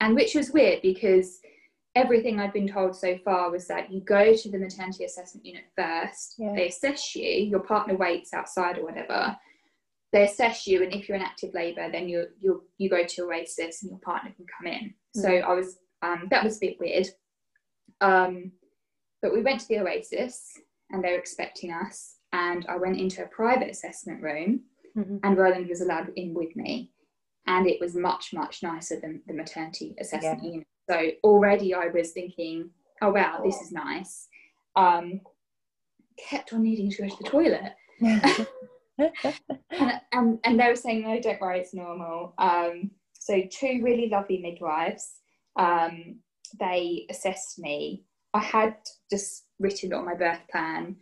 And 0.00 0.14
which 0.14 0.34
was 0.34 0.50
weird 0.50 0.82
because 0.82 1.40
everything 1.94 2.38
I'd 2.38 2.52
been 2.52 2.68
told 2.68 2.94
so 2.94 3.16
far 3.24 3.50
was 3.50 3.66
that 3.68 3.90
you 3.90 4.00
go 4.00 4.34
to 4.34 4.50
the 4.50 4.58
maternity 4.58 5.04
assessment 5.04 5.46
unit 5.46 5.64
first. 5.76 6.34
Yeah. 6.36 6.52
They 6.54 6.68
assess 6.68 7.16
you. 7.16 7.24
Your 7.24 7.60
partner 7.60 7.96
waits 7.96 8.34
outside 8.34 8.76
or 8.76 8.84
whatever 8.84 9.36
they 10.14 10.22
assess 10.22 10.64
you, 10.68 10.84
and 10.84 10.94
if 10.94 11.08
you're 11.08 11.16
in 11.16 11.24
active 11.24 11.52
labour, 11.54 11.90
then 11.90 12.08
you 12.08 12.26
you 12.40 12.62
you 12.78 12.88
go 12.88 13.04
to 13.04 13.24
Oasis, 13.24 13.82
and 13.82 13.90
your 13.90 13.98
partner 13.98 14.30
can 14.36 14.46
come 14.56 14.72
in. 14.72 14.94
Mm. 15.16 15.22
So 15.22 15.28
I 15.28 15.52
was 15.52 15.76
um, 16.02 16.28
that 16.30 16.44
was 16.44 16.56
a 16.56 16.60
bit 16.60 16.76
weird. 16.78 17.08
Um, 18.00 18.52
but 19.20 19.32
we 19.34 19.42
went 19.42 19.60
to 19.60 19.68
the 19.68 19.80
Oasis, 19.80 20.56
and 20.90 21.02
they 21.02 21.12
were 21.12 21.18
expecting 21.18 21.72
us, 21.72 22.16
and 22.32 22.66
I 22.68 22.76
went 22.76 22.98
into 22.98 23.22
a 23.22 23.28
private 23.28 23.70
assessment 23.70 24.22
room, 24.22 24.60
mm-hmm. 24.96 25.16
and 25.22 25.36
Roland 25.36 25.68
was 25.68 25.80
allowed 25.80 26.10
in 26.16 26.34
with 26.34 26.54
me, 26.56 26.90
and 27.46 27.66
it 27.66 27.80
was 27.80 27.94
much 27.94 28.32
much 28.32 28.62
nicer 28.62 29.00
than 29.00 29.22
the 29.26 29.34
maternity 29.34 29.94
assessment 30.00 30.40
yeah. 30.42 30.50
unit. 30.50 30.66
So 30.88 31.10
already 31.22 31.74
I 31.74 31.86
was 31.86 32.12
thinking, 32.12 32.70
oh 33.02 33.10
wow, 33.10 33.40
this 33.44 33.60
is 33.60 33.72
nice. 33.72 34.28
Um, 34.76 35.20
kept 36.18 36.52
on 36.52 36.62
needing 36.62 36.90
to 36.90 37.02
go 37.02 37.08
to 37.08 37.22
the 37.22 37.28
toilet. 37.28 37.72
and, 38.98 40.00
and, 40.12 40.38
and 40.44 40.60
they 40.60 40.68
were 40.68 40.76
saying, 40.76 41.02
no, 41.02 41.20
don't 41.20 41.40
worry, 41.40 41.60
it's 41.60 41.74
normal. 41.74 42.34
Um, 42.38 42.90
so 43.14 43.42
two 43.50 43.80
really 43.82 44.08
lovely 44.10 44.38
midwives. 44.38 45.20
Um, 45.56 46.20
they 46.58 47.06
assessed 47.10 47.58
me. 47.58 48.04
I 48.32 48.40
had 48.40 48.76
just 49.10 49.43
written 49.58 49.92
on 49.92 50.04
my 50.04 50.14
birth 50.14 50.40
plan 50.50 50.96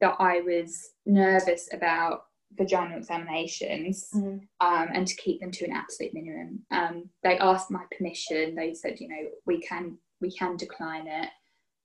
that 0.00 0.16
I 0.18 0.40
was 0.40 0.90
nervous 1.06 1.68
about 1.72 2.24
vaginal 2.56 2.98
examinations 2.98 4.10
mm. 4.14 4.40
um, 4.60 4.88
and 4.92 5.06
to 5.06 5.16
keep 5.16 5.40
them 5.40 5.50
to 5.50 5.64
an 5.64 5.72
absolute 5.72 6.14
minimum. 6.14 6.60
Um, 6.70 7.10
they 7.22 7.38
asked 7.38 7.70
my 7.70 7.84
permission. 7.96 8.54
They 8.54 8.74
said, 8.74 9.00
you 9.00 9.08
know, 9.08 9.28
we 9.46 9.60
can 9.60 9.98
we 10.20 10.30
can 10.30 10.56
decline 10.56 11.06
it. 11.06 11.28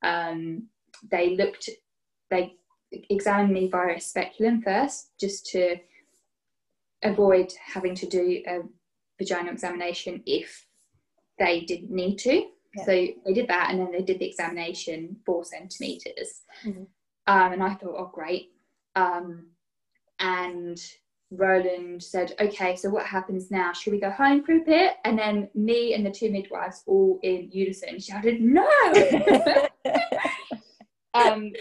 Um, 0.04 0.68
they 1.12 1.36
looked. 1.36 1.70
They 2.30 2.54
examined 3.10 3.54
me 3.54 3.70
via 3.70 3.96
a 3.96 4.02
speculum 4.02 4.62
first, 4.62 5.12
just 5.20 5.46
to 5.48 5.78
avoid 7.04 7.52
having 7.74 7.96
to 7.96 8.08
do 8.08 8.44
a 8.48 8.60
vaginal 9.18 9.54
examination 9.54 10.22
if 10.26 10.66
they 11.38 11.62
didn't 11.62 11.92
need 11.92 12.18
to. 12.18 12.46
Yeah. 12.76 12.86
So 12.86 12.92
they 12.92 13.34
did 13.34 13.48
that, 13.48 13.70
and 13.72 13.80
then 13.80 13.92
they 13.92 14.02
did 14.02 14.20
the 14.20 14.28
examination 14.28 15.18
four 15.26 15.44
centimeters. 15.44 16.44
Mm-hmm. 16.66 16.84
Um, 17.28 17.54
and 17.54 17.64
I 17.64 17.76
thought, 17.76 17.96
oh, 17.98 18.12
great. 18.14 18.52
Um, 18.96 19.48
and 20.20 20.80
Roland 21.32 22.02
said, 22.04 22.34
okay, 22.40 22.76
so 22.76 22.90
what 22.90 23.06
happens 23.06 23.52
now? 23.52 23.72
Should 23.74 23.94
we 23.94 24.00
go 24.00 24.10
home 24.10 24.44
for 24.44 24.54
a 24.54 24.64
bit? 24.66 24.96
And 25.06 25.18
then 25.18 25.50
me 25.54 25.94
and 25.94 26.06
the 26.06 26.12
two 26.12 26.32
midwives, 26.32 26.84
all 26.88 27.20
in 27.24 27.50
unison, 27.52 28.00
shouted, 28.00 28.42
no! 28.42 28.68
um, 31.14 31.52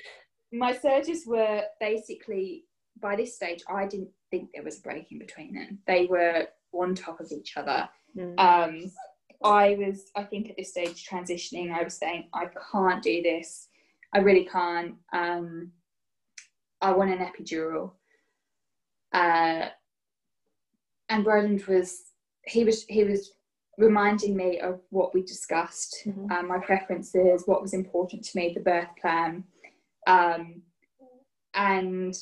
my 0.53 0.75
surges 0.75 1.27
were 1.27 1.63
basically 1.81 2.65
by 3.01 3.17
this 3.17 3.37
stage 3.37 3.63
I 3.69 3.87
didn't 3.87 4.11
think 4.31 4.51
there 4.53 4.65
was 4.65 4.79
a 4.79 4.83
break 4.83 5.13
in 5.13 5.19
between 5.19 5.55
them. 5.55 5.79
They 5.87 6.07
were 6.07 6.49
on 6.73 6.95
top 6.95 7.21
of 7.21 7.31
each 7.31 7.57
other. 7.57 7.89
Mm. 8.17 8.39
Um, 8.39 8.91
I 9.43 9.77
was, 9.79 10.11
I 10.17 10.25
think, 10.25 10.51
at 10.51 10.57
this 10.57 10.71
stage 10.71 11.09
transitioning. 11.09 11.73
I 11.73 11.85
was 11.85 11.95
saying, 11.95 12.29
I 12.35 12.47
can't 12.73 13.03
do 13.03 13.23
this. 13.23 13.69
I 14.13 14.19
really 14.19 14.45
can't. 14.45 14.95
Um, 15.13 15.73
I 16.81 16.93
want 16.93 17.11
an 17.11 17.19
epidural. 17.19 17.93
Uh, 19.13 19.69
and 21.09 21.25
Roland 21.25 21.65
was, 21.67 22.03
he 22.45 22.65
was, 22.65 22.85
he 22.89 23.05
was 23.05 23.33
reminding 23.79 24.37
me 24.37 24.59
of 24.59 24.81
what 24.91 25.15
we 25.15 25.23
discussed, 25.23 26.03
mm-hmm. 26.05 26.31
um, 26.33 26.49
my 26.49 26.59
preferences, 26.59 27.45
what 27.47 27.63
was 27.63 27.75
important 27.75 28.25
to 28.25 28.37
me, 28.37 28.53
the 28.53 28.61
birth 28.61 28.89
plan. 29.01 29.45
Um, 30.07 30.63
and 31.55 32.15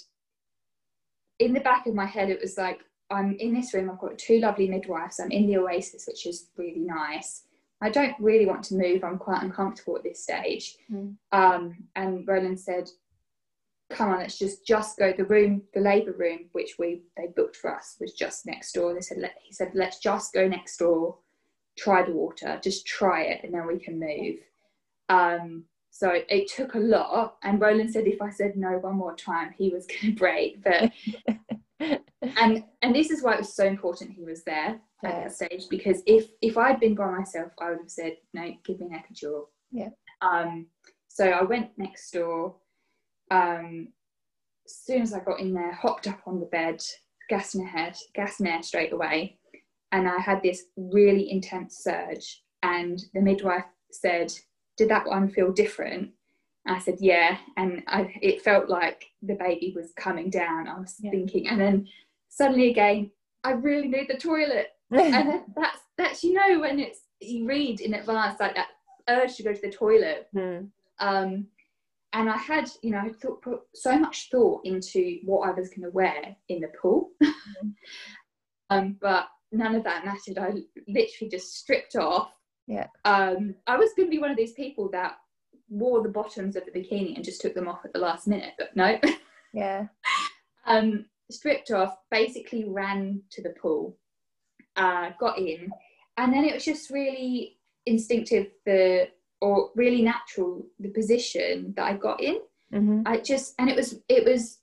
in 1.38 1.54
the 1.54 1.60
back 1.60 1.86
of 1.86 1.94
my 1.94 2.06
head, 2.06 2.30
it 2.30 2.40
was 2.40 2.58
like, 2.58 2.80
I'm 3.10 3.36
in 3.38 3.54
this 3.54 3.72
room, 3.72 3.90
I've 3.90 3.98
got 3.98 4.18
two 4.18 4.40
lovely 4.40 4.68
midwives, 4.68 5.20
I'm 5.20 5.30
in 5.30 5.46
the 5.46 5.58
Oasis, 5.58 6.06
which 6.06 6.26
is 6.26 6.48
really 6.56 6.80
nice. 6.80 7.44
I 7.80 7.90
don't 7.90 8.14
really 8.18 8.46
want 8.46 8.64
to 8.64 8.74
move, 8.74 9.04
I'm 9.04 9.18
quite 9.18 9.42
uncomfortable 9.42 9.96
at 9.96 10.02
this 10.02 10.22
stage. 10.22 10.76
Mm. 10.90 11.16
Um, 11.32 11.84
and 11.94 12.26
Roland 12.26 12.58
said, 12.58 12.88
come 13.90 14.10
on, 14.10 14.18
let's 14.18 14.38
just 14.38 14.66
just 14.66 14.98
go. 14.98 15.12
The 15.12 15.24
room, 15.24 15.62
the 15.74 15.80
labour 15.80 16.12
room, 16.12 16.46
which 16.52 16.76
we 16.78 17.02
they 17.16 17.28
booked 17.34 17.56
for 17.56 17.74
us, 17.74 17.96
was 18.00 18.12
just 18.12 18.46
next 18.46 18.72
door. 18.72 18.94
They 18.94 19.00
said, 19.00 19.18
let, 19.18 19.34
he 19.42 19.52
said, 19.52 19.72
let's 19.74 19.98
just 19.98 20.32
go 20.32 20.48
next 20.48 20.78
door, 20.78 21.18
try 21.78 22.02
the 22.02 22.12
water, 22.12 22.58
just 22.62 22.86
try 22.86 23.22
it, 23.22 23.44
and 23.44 23.54
then 23.54 23.66
we 23.66 23.78
can 23.78 24.00
move. 24.00 24.36
Um, 25.08 25.64
so 25.90 26.10
it 26.28 26.48
took 26.48 26.74
a 26.74 26.78
lot. 26.78 27.36
And 27.42 27.60
Roland 27.60 27.90
said 27.90 28.06
if 28.06 28.20
I 28.20 28.30
said 28.30 28.56
no 28.56 28.78
one 28.78 28.96
more 28.96 29.16
time, 29.16 29.54
he 29.56 29.70
was 29.70 29.86
going 29.86 30.14
to 30.14 30.18
break. 30.18 30.62
But 30.62 30.92
and 31.80 32.64
and 32.82 32.94
this 32.94 33.10
is 33.10 33.22
why 33.22 33.34
it 33.34 33.40
was 33.40 33.54
so 33.54 33.64
important 33.64 34.12
he 34.12 34.24
was 34.24 34.42
there 34.44 34.80
at 35.04 35.14
yeah. 35.14 35.20
that 35.22 35.32
stage 35.32 35.64
because 35.70 36.02
if 36.06 36.28
if 36.40 36.56
I'd 36.56 36.80
been 36.80 36.94
by 36.94 37.10
myself, 37.10 37.52
I 37.60 37.70
would 37.70 37.80
have 37.80 37.90
said 37.90 38.16
no, 38.34 38.52
give 38.64 38.80
me 38.80 38.88
an 38.90 38.98
epidural. 39.02 39.44
Yeah. 39.70 39.90
Um. 40.22 40.66
So 41.08 41.28
I 41.28 41.42
went 41.42 41.70
next 41.76 42.10
door. 42.10 42.56
Um. 43.30 43.88
As 44.66 44.80
soon 44.84 45.02
as 45.02 45.14
I 45.14 45.20
got 45.20 45.38
in 45.38 45.54
there, 45.54 45.72
hopped 45.72 46.08
up 46.08 46.20
on 46.26 46.40
the 46.40 46.46
bed, 46.46 46.82
gas 47.30 47.54
in 47.54 47.68
air, 47.76 47.92
gas 48.14 48.40
in 48.40 48.48
air 48.48 48.62
straight 48.64 48.92
away, 48.92 49.38
and 49.92 50.08
I 50.08 50.18
had 50.18 50.42
this 50.42 50.64
really 50.76 51.30
intense 51.30 51.84
surge 51.84 52.42
and 52.62 53.02
the 53.14 53.20
midwife 53.20 53.64
said, 53.92 54.32
"Did 54.76 54.88
that 54.88 55.06
one 55.06 55.28
feel 55.28 55.52
different?" 55.52 56.12
I 56.66 56.78
said, 56.78 56.96
"Yeah," 57.00 57.38
and 57.56 57.82
I, 57.86 58.12
it 58.22 58.42
felt 58.42 58.68
like 58.68 59.06
the 59.22 59.34
baby 59.34 59.72
was 59.76 59.92
coming 59.96 60.30
down. 60.30 60.68
I 60.68 60.78
was 60.78 60.96
yeah. 61.00 61.10
thinking, 61.10 61.48
and 61.48 61.60
then 61.60 61.88
suddenly 62.28 62.70
again, 62.70 63.10
I 63.44 63.52
really 63.52 63.88
need 63.88 64.08
the 64.08 64.18
toilet, 64.18 64.68
and 64.90 65.42
that's 65.56 65.80
that's 65.96 66.24
you 66.24 66.34
know 66.34 66.60
when 66.60 66.78
it's 66.80 67.00
you 67.20 67.46
read 67.46 67.80
in 67.80 67.94
advance 67.94 68.40
like 68.40 68.54
that 68.54 68.68
urge 69.08 69.36
to 69.36 69.42
go 69.42 69.52
to 69.52 69.60
the 69.60 69.70
toilet. 69.70 70.28
Mm. 70.34 70.68
Um, 70.98 71.46
and 72.12 72.30
I 72.30 72.36
had, 72.36 72.70
you 72.82 72.92
know, 72.92 72.98
I 72.98 73.10
thought 73.10 73.42
put 73.42 73.60
so 73.74 73.98
much 73.98 74.28
thought 74.30 74.62
into 74.64 75.18
what 75.24 75.46
I 75.48 75.52
was 75.52 75.68
going 75.68 75.82
to 75.82 75.90
wear 75.90 76.34
in 76.48 76.60
the 76.60 76.68
pool, 76.80 77.10
mm. 77.22 77.72
um, 78.70 78.96
but 79.00 79.26
none 79.52 79.74
of 79.74 79.84
that 79.84 80.04
mattered. 80.04 80.38
I 80.38 80.62
literally 80.88 81.30
just 81.30 81.56
stripped 81.58 81.96
off. 81.96 82.30
Yeah. 82.66 82.86
Um, 83.04 83.54
I 83.66 83.76
was 83.76 83.90
going 83.96 84.08
to 84.08 84.10
be 84.10 84.18
one 84.18 84.30
of 84.30 84.36
these 84.36 84.54
people 84.54 84.88
that 84.92 85.16
wore 85.68 86.02
the 86.02 86.08
bottoms 86.08 86.56
of 86.56 86.64
the 86.64 86.70
bikini 86.70 87.16
and 87.16 87.24
just 87.24 87.40
took 87.40 87.54
them 87.54 87.68
off 87.68 87.84
at 87.84 87.92
the 87.92 87.98
last 87.98 88.26
minute, 88.26 88.52
but 88.58 88.74
no. 88.76 88.98
Yeah. 89.52 89.86
um, 90.66 91.06
stripped 91.30 91.70
off, 91.70 91.96
basically 92.10 92.64
ran 92.68 93.22
to 93.30 93.42
the 93.42 93.54
pool, 93.60 93.96
uh, 94.76 95.10
got 95.18 95.38
in, 95.38 95.70
and 96.18 96.32
then 96.32 96.44
it 96.44 96.52
was 96.52 96.64
just 96.64 96.90
really 96.90 97.56
instinctive 97.86 98.48
the 98.66 99.08
or 99.40 99.70
really 99.74 100.02
natural 100.02 100.66
the 100.78 100.88
position 100.88 101.72
that 101.76 101.84
I 101.84 101.94
got 101.94 102.22
in. 102.22 102.40
Mm-hmm. 102.72 103.02
I 103.06 103.18
just 103.18 103.54
and 103.58 103.70
it 103.70 103.76
was 103.76 104.00
it 104.08 104.24
was 104.24 104.58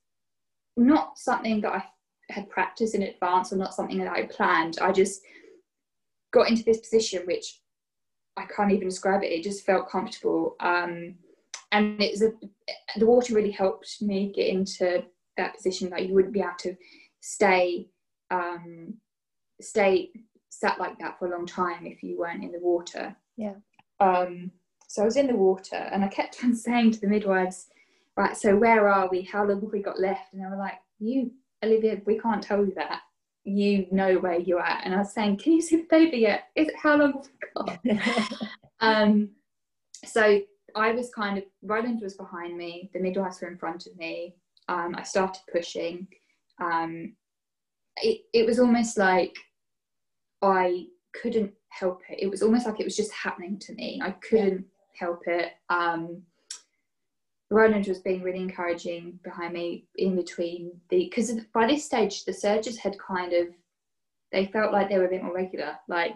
not 0.77 1.17
something 1.17 1.61
that 1.61 1.73
I 1.73 1.83
had 2.29 2.49
practiced 2.49 2.95
in 2.95 3.03
advance 3.03 3.51
or 3.51 3.57
not 3.57 3.73
something 3.73 3.97
that 3.99 4.11
I 4.11 4.23
planned. 4.23 4.77
I 4.81 4.91
just 4.91 5.21
got 6.31 6.49
into 6.49 6.63
this 6.63 6.79
position 6.79 7.23
which 7.25 7.61
I 8.37 8.45
can't 8.45 8.71
even 8.71 8.87
describe 8.87 9.23
it. 9.23 9.31
It 9.31 9.43
just 9.43 9.65
felt 9.65 9.89
comfortable. 9.89 10.55
Um, 10.59 11.15
and 11.71 12.01
it 12.01 12.11
was 12.11 12.21
a, 12.23 12.31
the 12.97 13.05
water 13.05 13.33
really 13.33 13.51
helped 13.51 14.01
me 14.01 14.31
get 14.33 14.47
into 14.47 15.03
that 15.37 15.55
position 15.55 15.89
that 15.89 16.07
you 16.07 16.13
wouldn't 16.13 16.33
be 16.33 16.41
able 16.41 16.51
to 16.59 16.75
stay 17.19 17.87
um, 18.31 18.95
stay 19.61 20.11
sat 20.49 20.79
like 20.79 20.97
that 20.99 21.17
for 21.17 21.27
a 21.27 21.31
long 21.31 21.45
time 21.45 21.85
if 21.85 22.03
you 22.03 22.17
weren't 22.17 22.43
in 22.43 22.51
the 22.51 22.59
water. 22.59 23.15
Yeah. 23.37 23.55
Um, 23.99 24.51
so 24.87 25.01
I 25.01 25.05
was 25.05 25.17
in 25.17 25.27
the 25.27 25.35
water 25.35 25.75
and 25.75 26.03
I 26.03 26.07
kept 26.07 26.39
on 26.43 26.55
saying 26.55 26.91
to 26.91 26.99
the 27.01 27.07
midwives, 27.07 27.67
right, 28.15 28.37
so 28.37 28.55
where 28.55 28.87
are 28.87 29.09
we? 29.09 29.21
How 29.23 29.45
long 29.45 29.61
have 29.61 29.71
we 29.71 29.81
got 29.81 29.99
left? 29.99 30.33
And 30.33 30.41
they 30.41 30.47
were 30.47 30.57
like, 30.57 30.79
you 30.99 31.31
Olivia, 31.63 32.01
we 32.05 32.19
can't 32.19 32.43
tell 32.43 32.65
you 32.65 32.73
that. 32.75 33.01
You 33.43 33.87
know 33.91 34.15
where 34.19 34.39
you're 34.39 34.61
at. 34.61 34.85
And 34.85 34.93
I 34.95 34.99
was 34.99 35.13
saying, 35.13 35.37
can 35.37 35.53
you 35.53 35.61
see 35.61 35.77
the 35.77 35.87
baby 35.89 36.17
yet? 36.17 36.45
Is 36.55 36.69
it 36.69 36.75
how 36.81 36.97
long 36.97 37.13
have 37.13 37.29
we 37.85 37.97
got? 37.97 38.39
um, 38.79 39.29
so 40.05 40.39
I 40.75 40.91
was 40.91 41.09
kind 41.13 41.37
of, 41.37 41.43
Roland 41.61 42.01
was 42.01 42.15
behind 42.15 42.57
me, 42.57 42.89
the 42.93 42.99
midwives 42.99 43.41
were 43.41 43.47
in 43.47 43.57
front 43.57 43.87
of 43.87 43.95
me. 43.97 44.35
Um, 44.69 44.95
I 44.97 45.03
started 45.03 45.41
pushing. 45.51 46.07
Um, 46.61 47.15
it, 47.97 48.21
it 48.33 48.45
was 48.45 48.59
almost 48.59 48.97
like 48.97 49.35
I 50.41 50.87
couldn't 51.21 51.53
help 51.69 52.01
it. 52.09 52.19
It 52.21 52.29
was 52.29 52.41
almost 52.41 52.65
like 52.65 52.79
it 52.79 52.85
was 52.85 52.95
just 52.95 53.11
happening 53.11 53.59
to 53.59 53.73
me. 53.73 54.01
I 54.03 54.11
couldn't 54.11 54.65
help 54.97 55.21
it. 55.27 55.51
Um, 55.69 56.21
Roland 57.53 57.87
was 57.87 57.99
being 57.99 58.23
really 58.23 58.39
encouraging 58.39 59.19
behind 59.23 59.53
me 59.53 59.85
in 59.95 60.15
between 60.15 60.71
the 60.89 61.05
because 61.05 61.31
by 61.53 61.67
this 61.67 61.85
stage 61.85 62.25
the 62.25 62.33
surges 62.33 62.77
had 62.77 62.97
kind 62.99 63.33
of 63.33 63.47
they 64.31 64.47
felt 64.47 64.73
like 64.73 64.89
they 64.89 64.97
were 64.97 65.05
a 65.05 65.09
bit 65.09 65.23
more 65.23 65.35
regular. 65.35 65.77
Like 65.87 66.15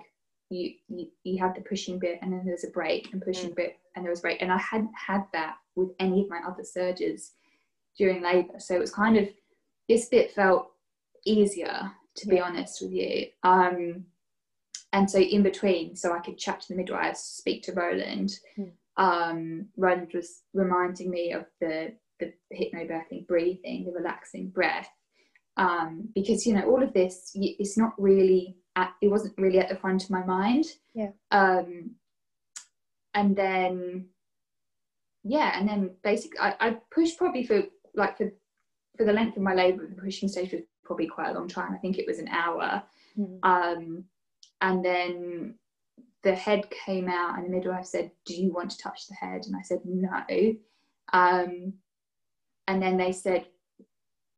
you 0.49 0.73
you, 0.87 1.07
you 1.23 1.37
had 1.37 1.55
the 1.55 1.61
pushing 1.61 1.99
bit 1.99 2.19
and 2.21 2.33
then 2.33 2.43
there 2.43 2.55
was 2.55 2.63
a 2.63 2.71
break 2.71 3.13
and 3.13 3.21
pushing 3.21 3.51
mm. 3.51 3.55
bit 3.55 3.77
and 3.95 4.03
there 4.03 4.09
was 4.09 4.19
a 4.19 4.23
break 4.23 4.41
and 4.41 4.51
I 4.51 4.57
hadn't 4.57 4.91
had 4.95 5.25
that 5.33 5.55
with 5.75 5.89
any 5.99 6.21
of 6.21 6.29
my 6.29 6.41
other 6.47 6.63
surges 6.63 7.33
during 7.97 8.21
labour. 8.21 8.59
So 8.59 8.75
it 8.75 8.79
was 8.79 8.93
kind 8.93 9.17
of 9.17 9.27
this 9.87 10.09
bit 10.09 10.31
felt 10.31 10.71
easier 11.25 11.91
to 12.15 12.27
be 12.27 12.39
honest 12.39 12.81
with 12.81 12.91
you. 12.91 13.27
Um, 13.43 14.05
and 14.91 15.09
so 15.09 15.19
in 15.19 15.43
between, 15.43 15.95
so 15.95 16.13
I 16.13 16.19
could 16.19 16.39
chat 16.39 16.61
to 16.61 16.69
the 16.69 16.75
midwives, 16.75 17.19
speak 17.19 17.61
to 17.63 17.73
Roland. 17.73 18.39
Mm 18.57 18.71
um, 18.97 19.67
Roland 19.77 20.11
was 20.13 20.41
reminding 20.53 21.09
me 21.09 21.31
of 21.31 21.45
the 21.61 21.93
the 22.19 22.33
hypnobirthing 22.51 23.27
breathing, 23.27 23.85
the 23.85 23.91
relaxing 23.91 24.49
breath, 24.49 24.89
um, 25.57 26.09
because 26.15 26.45
you 26.45 26.53
know 26.53 26.65
all 26.65 26.81
of 26.81 26.93
this 26.93 27.31
it's 27.35 27.77
not 27.77 27.93
really 27.97 28.57
at, 28.75 28.93
it 29.01 29.07
wasn't 29.07 29.37
really 29.37 29.59
at 29.59 29.69
the 29.69 29.75
front 29.75 30.03
of 30.03 30.09
my 30.09 30.23
mind. 30.23 30.65
Yeah. 30.95 31.11
Um, 31.31 31.91
and 33.13 33.35
then 33.35 34.07
yeah, 35.23 35.59
and 35.59 35.67
then 35.67 35.91
basically 36.03 36.39
I, 36.39 36.55
I 36.59 36.77
pushed 36.91 37.17
probably 37.17 37.45
for 37.45 37.63
like 37.95 38.17
for 38.17 38.31
for 38.97 39.05
the 39.05 39.13
length 39.13 39.37
of 39.37 39.43
my 39.43 39.53
labour, 39.53 39.87
the 39.87 40.01
pushing 40.01 40.27
stage 40.27 40.51
was 40.51 40.61
probably 40.83 41.07
quite 41.07 41.29
a 41.29 41.33
long 41.33 41.47
time. 41.47 41.73
I 41.73 41.77
think 41.77 41.99
it 41.99 42.07
was 42.07 42.17
an 42.17 42.29
hour. 42.29 42.81
Mm. 43.17 43.39
Um, 43.43 44.03
and 44.61 44.83
then 44.83 45.55
the 46.23 46.35
head 46.35 46.69
came 46.85 47.07
out 47.07 47.37
and 47.37 47.45
the 47.45 47.49
midwife 47.49 47.85
said, 47.85 48.11
Do 48.25 48.35
you 48.35 48.51
want 48.51 48.71
to 48.71 48.77
touch 48.77 49.07
the 49.07 49.15
head? 49.15 49.45
And 49.45 49.55
I 49.55 49.61
said, 49.61 49.79
No. 49.85 50.55
Um, 51.13 51.73
and 52.67 52.81
then 52.81 52.97
they 52.97 53.11
said, 53.11 53.45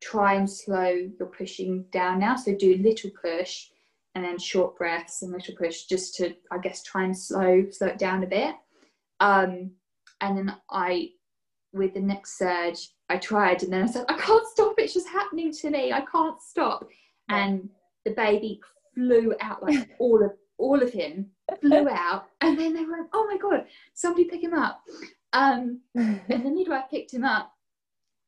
Try 0.02 0.34
and 0.34 0.48
slow 0.48 0.88
your 1.18 1.28
pushing 1.28 1.84
down 1.92 2.20
now. 2.20 2.36
So 2.36 2.54
do 2.54 2.76
little 2.76 3.10
push 3.22 3.68
and 4.14 4.24
then 4.24 4.38
short 4.38 4.76
breaths 4.76 5.22
and 5.22 5.32
little 5.32 5.54
push 5.56 5.84
just 5.84 6.16
to, 6.16 6.34
I 6.50 6.58
guess, 6.58 6.82
try 6.82 7.04
and 7.04 7.16
slow, 7.16 7.64
slow 7.70 7.88
it 7.88 7.98
down 7.98 8.24
a 8.24 8.26
bit. 8.26 8.54
Um, 9.20 9.72
and 10.20 10.36
then 10.36 10.56
I, 10.70 11.10
with 11.72 11.94
the 11.94 12.00
next 12.00 12.38
surge, 12.38 12.88
I 13.08 13.18
tried 13.18 13.62
and 13.62 13.72
then 13.72 13.82
I 13.82 13.86
said, 13.86 14.06
I 14.08 14.16
can't 14.16 14.46
stop. 14.48 14.74
It's 14.78 14.94
just 14.94 15.08
happening 15.08 15.52
to 15.52 15.70
me. 15.70 15.92
I 15.92 16.00
can't 16.02 16.40
stop. 16.42 16.88
And 17.28 17.68
the 18.04 18.12
baby 18.12 18.60
flew 18.94 19.34
out 19.40 19.62
like 19.62 19.90
all 19.98 20.24
of 20.24 20.32
all 20.58 20.82
of 20.82 20.92
him 20.92 21.26
flew 21.60 21.88
out 21.88 22.26
and 22.40 22.58
then 22.58 22.72
they 22.74 22.84
went 22.84 23.08
oh 23.12 23.26
my 23.26 23.36
god 23.38 23.66
somebody 23.94 24.24
pick 24.24 24.42
him 24.42 24.54
up. 24.54 24.82
Um, 25.32 25.80
and 25.94 26.20
the 26.28 26.50
midwife 26.50 26.90
picked 26.90 27.14
him 27.14 27.24
up 27.24 27.52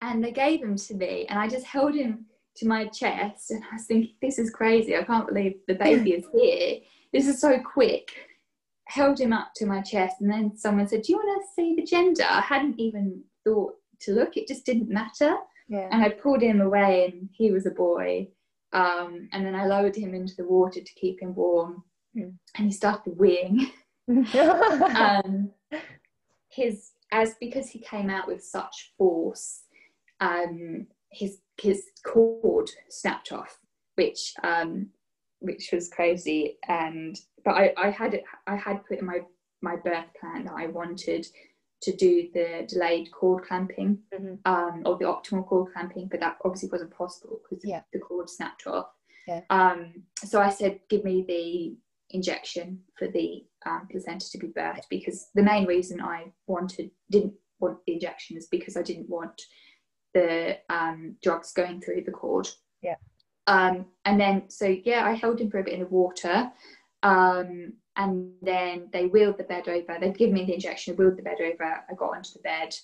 and 0.00 0.22
they 0.22 0.30
gave 0.30 0.62
him 0.62 0.76
to 0.76 0.94
me 0.94 1.26
and 1.28 1.38
i 1.38 1.48
just 1.48 1.66
held 1.66 1.94
him 1.94 2.26
to 2.56 2.66
my 2.66 2.86
chest 2.86 3.50
and 3.50 3.62
i 3.70 3.74
was 3.74 3.86
thinking 3.86 4.14
this 4.20 4.38
is 4.38 4.50
crazy. 4.50 4.96
I 4.96 5.02
can't 5.02 5.26
believe 5.26 5.54
the 5.66 5.74
baby 5.74 6.12
is 6.12 6.26
here. 6.34 6.78
This 7.12 7.26
is 7.26 7.40
so 7.40 7.58
quick. 7.60 8.10
Held 8.86 9.18
him 9.20 9.32
up 9.32 9.52
to 9.56 9.66
my 9.66 9.80
chest 9.80 10.16
and 10.20 10.30
then 10.30 10.56
someone 10.56 10.86
said 10.88 11.02
do 11.02 11.12
you 11.12 11.18
want 11.18 11.42
to 11.42 11.54
see 11.54 11.74
the 11.74 11.84
gender? 11.84 12.24
I 12.28 12.40
hadn't 12.40 12.78
even 12.78 13.22
thought 13.44 13.74
to 14.02 14.12
look. 14.12 14.36
It 14.36 14.48
just 14.48 14.66
didn't 14.66 14.88
matter. 14.88 15.36
Yeah. 15.68 15.88
and 15.90 16.02
i 16.02 16.10
pulled 16.10 16.42
him 16.42 16.60
away 16.60 17.06
and 17.06 17.30
he 17.32 17.50
was 17.50 17.64
a 17.66 17.70
boy. 17.70 18.28
Um, 18.74 19.28
and 19.32 19.44
then 19.46 19.54
i 19.54 19.66
lowered 19.66 19.96
him 19.96 20.14
into 20.14 20.34
the 20.36 20.44
water 20.44 20.80
to 20.80 20.94
keep 20.94 21.20
him 21.22 21.34
warm 21.34 21.82
mm. 22.16 22.32
and 22.56 22.66
he 22.66 22.72
started 22.72 23.16
weeing. 23.16 23.70
um, 24.08 25.50
his 26.48 26.92
as 27.12 27.34
because 27.40 27.68
he 27.68 27.78
came 27.78 28.10
out 28.10 28.26
with 28.26 28.42
such 28.42 28.92
force, 28.96 29.62
um, 30.20 30.86
his 31.10 31.38
his 31.60 31.84
cord 32.04 32.68
snapped 32.88 33.32
off, 33.32 33.58
which 33.96 34.34
um, 34.42 34.88
which 35.40 35.70
was 35.72 35.88
crazy. 35.88 36.58
And 36.68 37.18
but 37.44 37.52
I, 37.52 37.72
I 37.76 37.90
had 37.90 38.14
it, 38.14 38.24
I 38.46 38.56
had 38.56 38.84
put 38.86 38.98
in 38.98 39.06
my 39.06 39.20
my 39.60 39.76
birth 39.76 40.06
plan 40.18 40.44
that 40.44 40.54
I 40.56 40.66
wanted 40.66 41.26
to 41.82 41.96
do 41.96 42.28
the 42.32 42.64
delayed 42.68 43.10
cord 43.10 43.44
clamping 43.44 43.98
mm-hmm. 44.14 44.34
um, 44.44 44.82
or 44.86 44.96
the 44.98 45.04
optimal 45.04 45.46
cord 45.46 45.72
clamping, 45.72 46.08
but 46.08 46.20
that 46.20 46.38
obviously 46.44 46.68
wasn't 46.70 46.92
possible 46.92 47.40
because 47.42 47.64
yeah. 47.64 47.82
the 47.92 47.98
cord 47.98 48.30
snapped 48.30 48.66
off. 48.66 48.86
Yeah. 49.26 49.40
Um, 49.50 50.04
so 50.16 50.40
I 50.40 50.50
said, 50.50 50.80
give 50.88 51.04
me 51.04 51.24
the 51.26 51.76
injection 52.12 52.80
for 52.98 53.08
the 53.08 53.44
um, 53.66 53.88
placenta 53.90 54.30
to 54.30 54.38
be 54.38 54.48
birthed 54.48 54.88
because 54.90 55.28
the 55.34 55.42
main 55.42 55.66
reason 55.66 56.00
I 56.00 56.32
wanted 56.46 56.90
didn't 57.10 57.34
want 57.60 57.78
the 57.86 57.94
injection 57.94 58.36
is 58.36 58.48
because 58.48 58.76
I 58.76 58.82
didn't 58.82 59.08
want 59.08 59.40
the 60.14 60.58
um, 60.68 61.16
drugs 61.22 61.52
going 61.52 61.80
through 61.80 62.02
the 62.04 62.12
cord. 62.12 62.48
Yeah. 62.82 62.96
Um, 63.46 63.86
and 64.04 64.20
then 64.20 64.44
so 64.48 64.66
yeah, 64.84 65.04
I 65.06 65.12
held 65.12 65.40
him 65.40 65.50
for 65.50 65.58
a 65.58 65.64
bit 65.64 65.74
in 65.74 65.80
the 65.80 65.86
water. 65.86 66.50
Um, 67.02 67.74
and 67.96 68.32
then 68.40 68.88
they 68.92 69.06
wheeled 69.06 69.38
the 69.38 69.44
bed 69.44 69.68
over. 69.68 69.98
They'd 70.00 70.16
given 70.16 70.34
me 70.34 70.44
the 70.44 70.54
injection, 70.54 70.96
wheeled 70.96 71.18
the 71.18 71.22
bed 71.22 71.38
over. 71.40 71.64
I 71.64 71.94
got 71.94 72.16
onto 72.16 72.32
the 72.34 72.42
bed, 72.42 72.74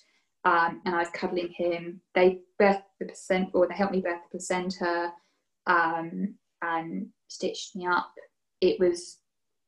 um, 0.45 0.81
and 0.85 0.95
I 0.95 0.99
was 0.99 1.09
cuddling 1.13 1.49
him. 1.49 2.01
They 2.13 2.41
birthed 2.61 2.83
the 2.99 3.07
placenta, 3.07 3.51
or 3.53 3.67
they 3.67 3.73
helped 3.73 3.93
me 3.93 4.01
birth 4.01 4.21
the 4.31 4.37
placenta, 4.37 5.13
um, 5.65 6.35
and 6.61 7.07
stitched 7.27 7.75
me 7.75 7.87
up 7.87 8.13
it 8.61 8.79
was 8.79 9.17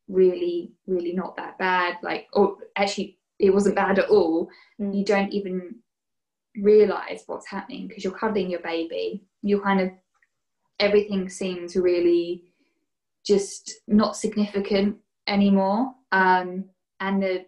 really, 0.08 0.74
really 0.88 1.14
not 1.14 1.36
that 1.38 1.58
bad. 1.58 1.98
Like, 2.04 2.28
or 2.34 2.58
actually, 2.76 3.18
it 3.40 3.54
wasn't 3.54 3.76
bad 3.76 4.00
at 4.00 4.10
all. 4.10 4.50
Mm. 4.80 4.96
You 4.98 5.06
don't 5.06 5.32
even 5.32 5.76
realize 6.58 7.24
what's 7.28 7.48
happening 7.48 7.88
because 7.88 8.04
you're 8.04 8.14
cuddling 8.14 8.50
your 8.50 8.60
baby. 8.62 9.24
You 9.42 9.62
kind 9.62 9.82
of, 9.82 9.92
everything 10.80 11.30
seems 11.30 11.76
really 11.76 12.44
just 13.26 13.82
not 13.88 14.16
significant 14.16 14.98
anymore. 15.28 15.94
Um, 16.12 16.66
and 17.00 17.22
the 17.22 17.46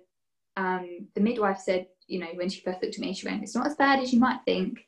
um, 0.56 1.08
the 1.16 1.22
midwife 1.22 1.58
said, 1.58 1.88
you 2.08 2.20
know, 2.20 2.28
when 2.36 2.48
she 2.50 2.62
first 2.62 2.82
looked 2.82 2.96
at 2.96 3.02
me, 3.02 3.14
she 3.14 3.28
went, 3.28 3.44
"It's 3.44 3.56
not 3.56 3.68
as 3.68 3.76
bad 3.76 4.00
as 4.00 4.14
you 4.14 4.20
might 4.20 4.40
think," 4.46 4.86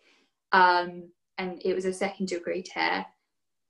um, 0.51 1.09
and 1.37 1.61
it 1.65 1.73
was 1.73 1.85
a 1.85 1.93
second 1.93 2.27
degree 2.27 2.61
tear. 2.61 3.05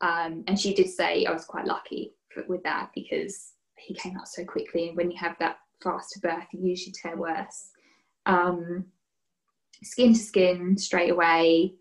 Um, 0.02 0.44
and 0.48 0.60
she 0.60 0.74
did 0.74 0.90
say 0.90 1.26
I 1.26 1.32
was 1.32 1.46
quite 1.46 1.66
lucky 1.66 2.14
with 2.48 2.64
that 2.64 2.92
because 2.94 3.54
he 3.78 3.94
came 3.94 4.18
out 4.18 4.28
so 4.28 4.44
quickly, 4.46 4.88
and 4.88 4.98
when 4.98 5.12
you 5.12 5.18
have 5.18 5.38
that 5.40 5.58
faster 5.84 6.20
birth, 6.20 6.46
you 6.52 6.70
usually 6.70 6.94
tear 6.94 7.18
worse. 7.18 7.70
Um, 8.26 8.86
skin 9.84 10.14
to 10.14 10.20
skin 10.20 10.78
straight 10.78 11.12
away. 11.12 11.76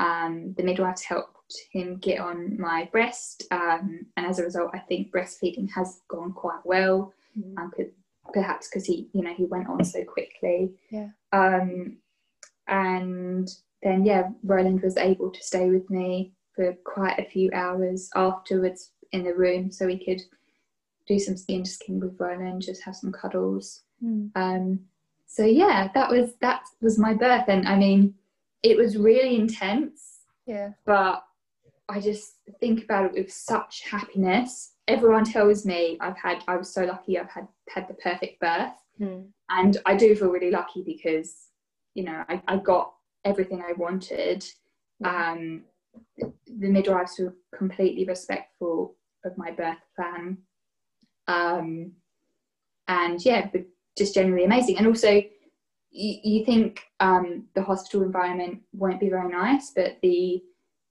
Um, 0.00 0.54
the 0.56 0.62
midwives 0.62 1.02
helped 1.02 1.32
him 1.70 1.96
get 1.98 2.20
on 2.20 2.58
my 2.60 2.88
breast, 2.92 3.44
um, 3.50 4.06
and 4.16 4.26
as 4.26 4.38
a 4.38 4.44
result, 4.44 4.70
I 4.74 4.78
think 4.80 5.12
breastfeeding 5.12 5.70
has 5.74 6.00
gone 6.08 6.32
quite 6.32 6.64
well. 6.64 7.12
Mm. 7.38 7.58
Um, 7.58 7.72
perhaps 8.32 8.68
because 8.68 8.84
he, 8.84 9.08
you 9.12 9.22
know, 9.22 9.34
he 9.34 9.44
went 9.44 9.68
on 9.68 9.84
so 9.84 10.04
quickly. 10.04 10.72
Yeah. 10.90 11.08
Um, 11.32 11.98
and 12.66 13.48
then 13.82 14.04
yeah, 14.04 14.30
Roland 14.42 14.82
was 14.82 14.96
able 14.96 15.30
to 15.30 15.42
stay 15.42 15.70
with 15.70 15.88
me 15.90 16.32
for 16.54 16.74
quite 16.84 17.18
a 17.18 17.28
few 17.28 17.50
hours 17.52 18.10
afterwards 18.14 18.90
in 19.12 19.24
the 19.24 19.34
room, 19.34 19.70
so 19.70 19.86
we 19.86 20.04
could 20.04 20.22
do 21.06 21.18
some 21.18 21.36
skin 21.36 21.62
to 21.62 21.70
skin 21.70 22.00
with 22.00 22.18
Roland, 22.18 22.62
just 22.62 22.82
have 22.82 22.96
some 22.96 23.12
cuddles. 23.12 23.82
Mm. 24.02 24.30
Um, 24.34 24.80
so 25.26 25.44
yeah, 25.44 25.88
that 25.94 26.10
was 26.10 26.34
that 26.40 26.62
was 26.80 26.98
my 26.98 27.14
birth, 27.14 27.44
and 27.48 27.66
I 27.68 27.76
mean, 27.76 28.14
it 28.62 28.76
was 28.76 28.96
really 28.96 29.36
intense. 29.36 30.20
Yeah. 30.46 30.70
But 30.84 31.24
I 31.88 32.00
just 32.00 32.36
think 32.60 32.84
about 32.84 33.06
it 33.06 33.12
with 33.12 33.32
such 33.32 33.82
happiness. 33.88 34.72
Everyone 34.88 35.24
tells 35.24 35.64
me 35.64 35.98
I've 36.00 36.16
had 36.16 36.42
I 36.48 36.56
was 36.56 36.72
so 36.72 36.84
lucky 36.84 37.18
I've 37.18 37.30
had 37.30 37.48
had 37.68 37.88
the 37.88 37.94
perfect 37.94 38.40
birth. 38.40 38.72
Mm. 39.00 39.26
And 39.50 39.76
I 39.86 39.94
do 39.96 40.14
feel 40.16 40.30
really 40.30 40.50
lucky 40.50 40.82
because, 40.82 41.48
you 41.94 42.04
know, 42.04 42.24
I, 42.28 42.42
I 42.48 42.56
got 42.56 42.92
everything 43.24 43.62
I 43.62 43.72
wanted. 43.72 44.44
Um 45.04 45.62
the 46.18 46.68
midwives 46.68 47.16
were 47.18 47.34
completely 47.56 48.04
respectful 48.04 48.96
of 49.24 49.36
my 49.36 49.50
birth 49.50 49.78
plan. 49.96 50.38
Um 51.28 51.92
and 52.88 53.24
yeah, 53.24 53.50
just 53.98 54.14
generally 54.14 54.44
amazing. 54.44 54.78
And 54.78 54.86
also 54.86 55.22
you, 55.96 56.18
you 56.22 56.44
think 56.44 56.82
um, 57.00 57.44
the 57.54 57.62
hospital 57.62 58.02
environment 58.02 58.60
won't 58.72 59.00
be 59.00 59.08
very 59.08 59.30
nice, 59.30 59.72
but 59.74 59.96
the 60.02 60.42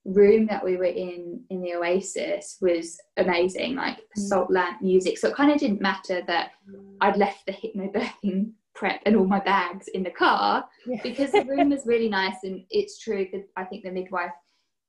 room 0.03 0.45
that 0.47 0.63
we 0.63 0.77
were 0.77 0.85
in 0.85 1.43
in 1.49 1.61
the 1.61 1.73
Oasis 1.73 2.57
was 2.61 2.99
amazing, 3.17 3.75
like 3.75 3.97
mm. 3.97 4.01
salt 4.17 4.51
lamp 4.51 4.81
music. 4.81 5.17
So 5.17 5.29
it 5.29 5.35
kind 5.35 5.51
of 5.51 5.59
didn't 5.59 5.81
matter 5.81 6.21
that 6.27 6.51
I'd 7.01 7.17
left 7.17 7.45
the 7.45 7.53
hypnobirthing 7.53 8.51
prep 8.75 9.01
and 9.05 9.15
all 9.15 9.25
my 9.25 9.39
bags 9.39 9.87
in 9.89 10.03
the 10.03 10.11
car 10.11 10.65
yeah. 10.85 10.99
because 11.01 11.31
the 11.31 11.45
room 11.45 11.69
was 11.69 11.85
really 11.85 12.09
nice. 12.09 12.35
And 12.43 12.63
it's 12.69 12.99
true 12.99 13.27
that 13.31 13.47
I 13.55 13.63
think 13.63 13.83
the 13.83 13.91
midwife 13.91 14.31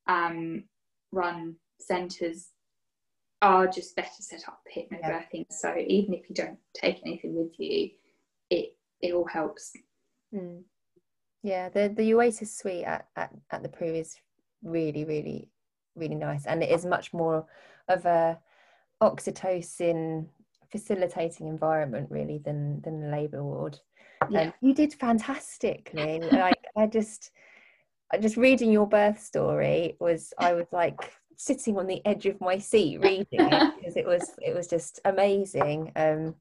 um, 0.06 0.64
run 1.12 1.56
centres 1.80 2.48
are 3.42 3.66
just 3.66 3.94
better 3.96 4.08
set 4.20 4.42
up 4.48 4.60
for 4.64 4.80
hypnobirthing. 4.80 5.46
Yeah. 5.50 5.56
So 5.56 5.74
even 5.76 6.14
if 6.14 6.28
you 6.28 6.34
don't 6.34 6.58
take 6.74 7.00
anything 7.04 7.34
with 7.34 7.52
you, 7.58 7.90
it 8.50 8.76
it 9.00 9.12
all 9.12 9.26
helps. 9.26 9.72
Mm. 10.34 10.62
Yeah, 11.42 11.68
the 11.68 11.92
the 11.94 12.14
Oasis 12.14 12.56
suite 12.56 12.84
at, 12.84 13.08
at, 13.16 13.32
at 13.50 13.62
the 13.62 13.68
Prue 13.68 13.94
is 13.94 14.16
really, 14.62 15.04
really, 15.04 15.50
really 15.94 16.14
nice. 16.14 16.46
And 16.46 16.62
it 16.62 16.70
is 16.70 16.84
much 16.84 17.12
more 17.12 17.46
of 17.88 18.04
a 18.06 18.38
oxytocin 19.02 20.26
facilitating 20.72 21.46
environment 21.46 22.10
really 22.10 22.38
than 22.38 22.80
than 22.80 23.00
the 23.00 23.08
labour 23.08 23.44
ward. 23.44 23.78
Yeah. 24.30 24.40
Um, 24.40 24.52
you 24.60 24.74
did 24.74 24.94
fantastically. 24.94 26.20
like 26.32 26.64
I 26.76 26.86
just 26.86 27.30
just 28.20 28.36
reading 28.36 28.72
your 28.72 28.86
birth 28.86 29.20
story 29.20 29.96
was 30.00 30.32
I 30.38 30.52
was 30.54 30.66
like 30.72 31.12
sitting 31.36 31.76
on 31.78 31.86
the 31.86 32.04
edge 32.06 32.26
of 32.26 32.40
my 32.40 32.58
seat 32.58 33.00
reading 33.00 33.26
it 33.30 33.74
because 33.78 33.96
it 33.96 34.06
was 34.06 34.32
it 34.42 34.54
was 34.54 34.66
just 34.66 35.00
amazing. 35.04 35.92
Um 35.96 36.34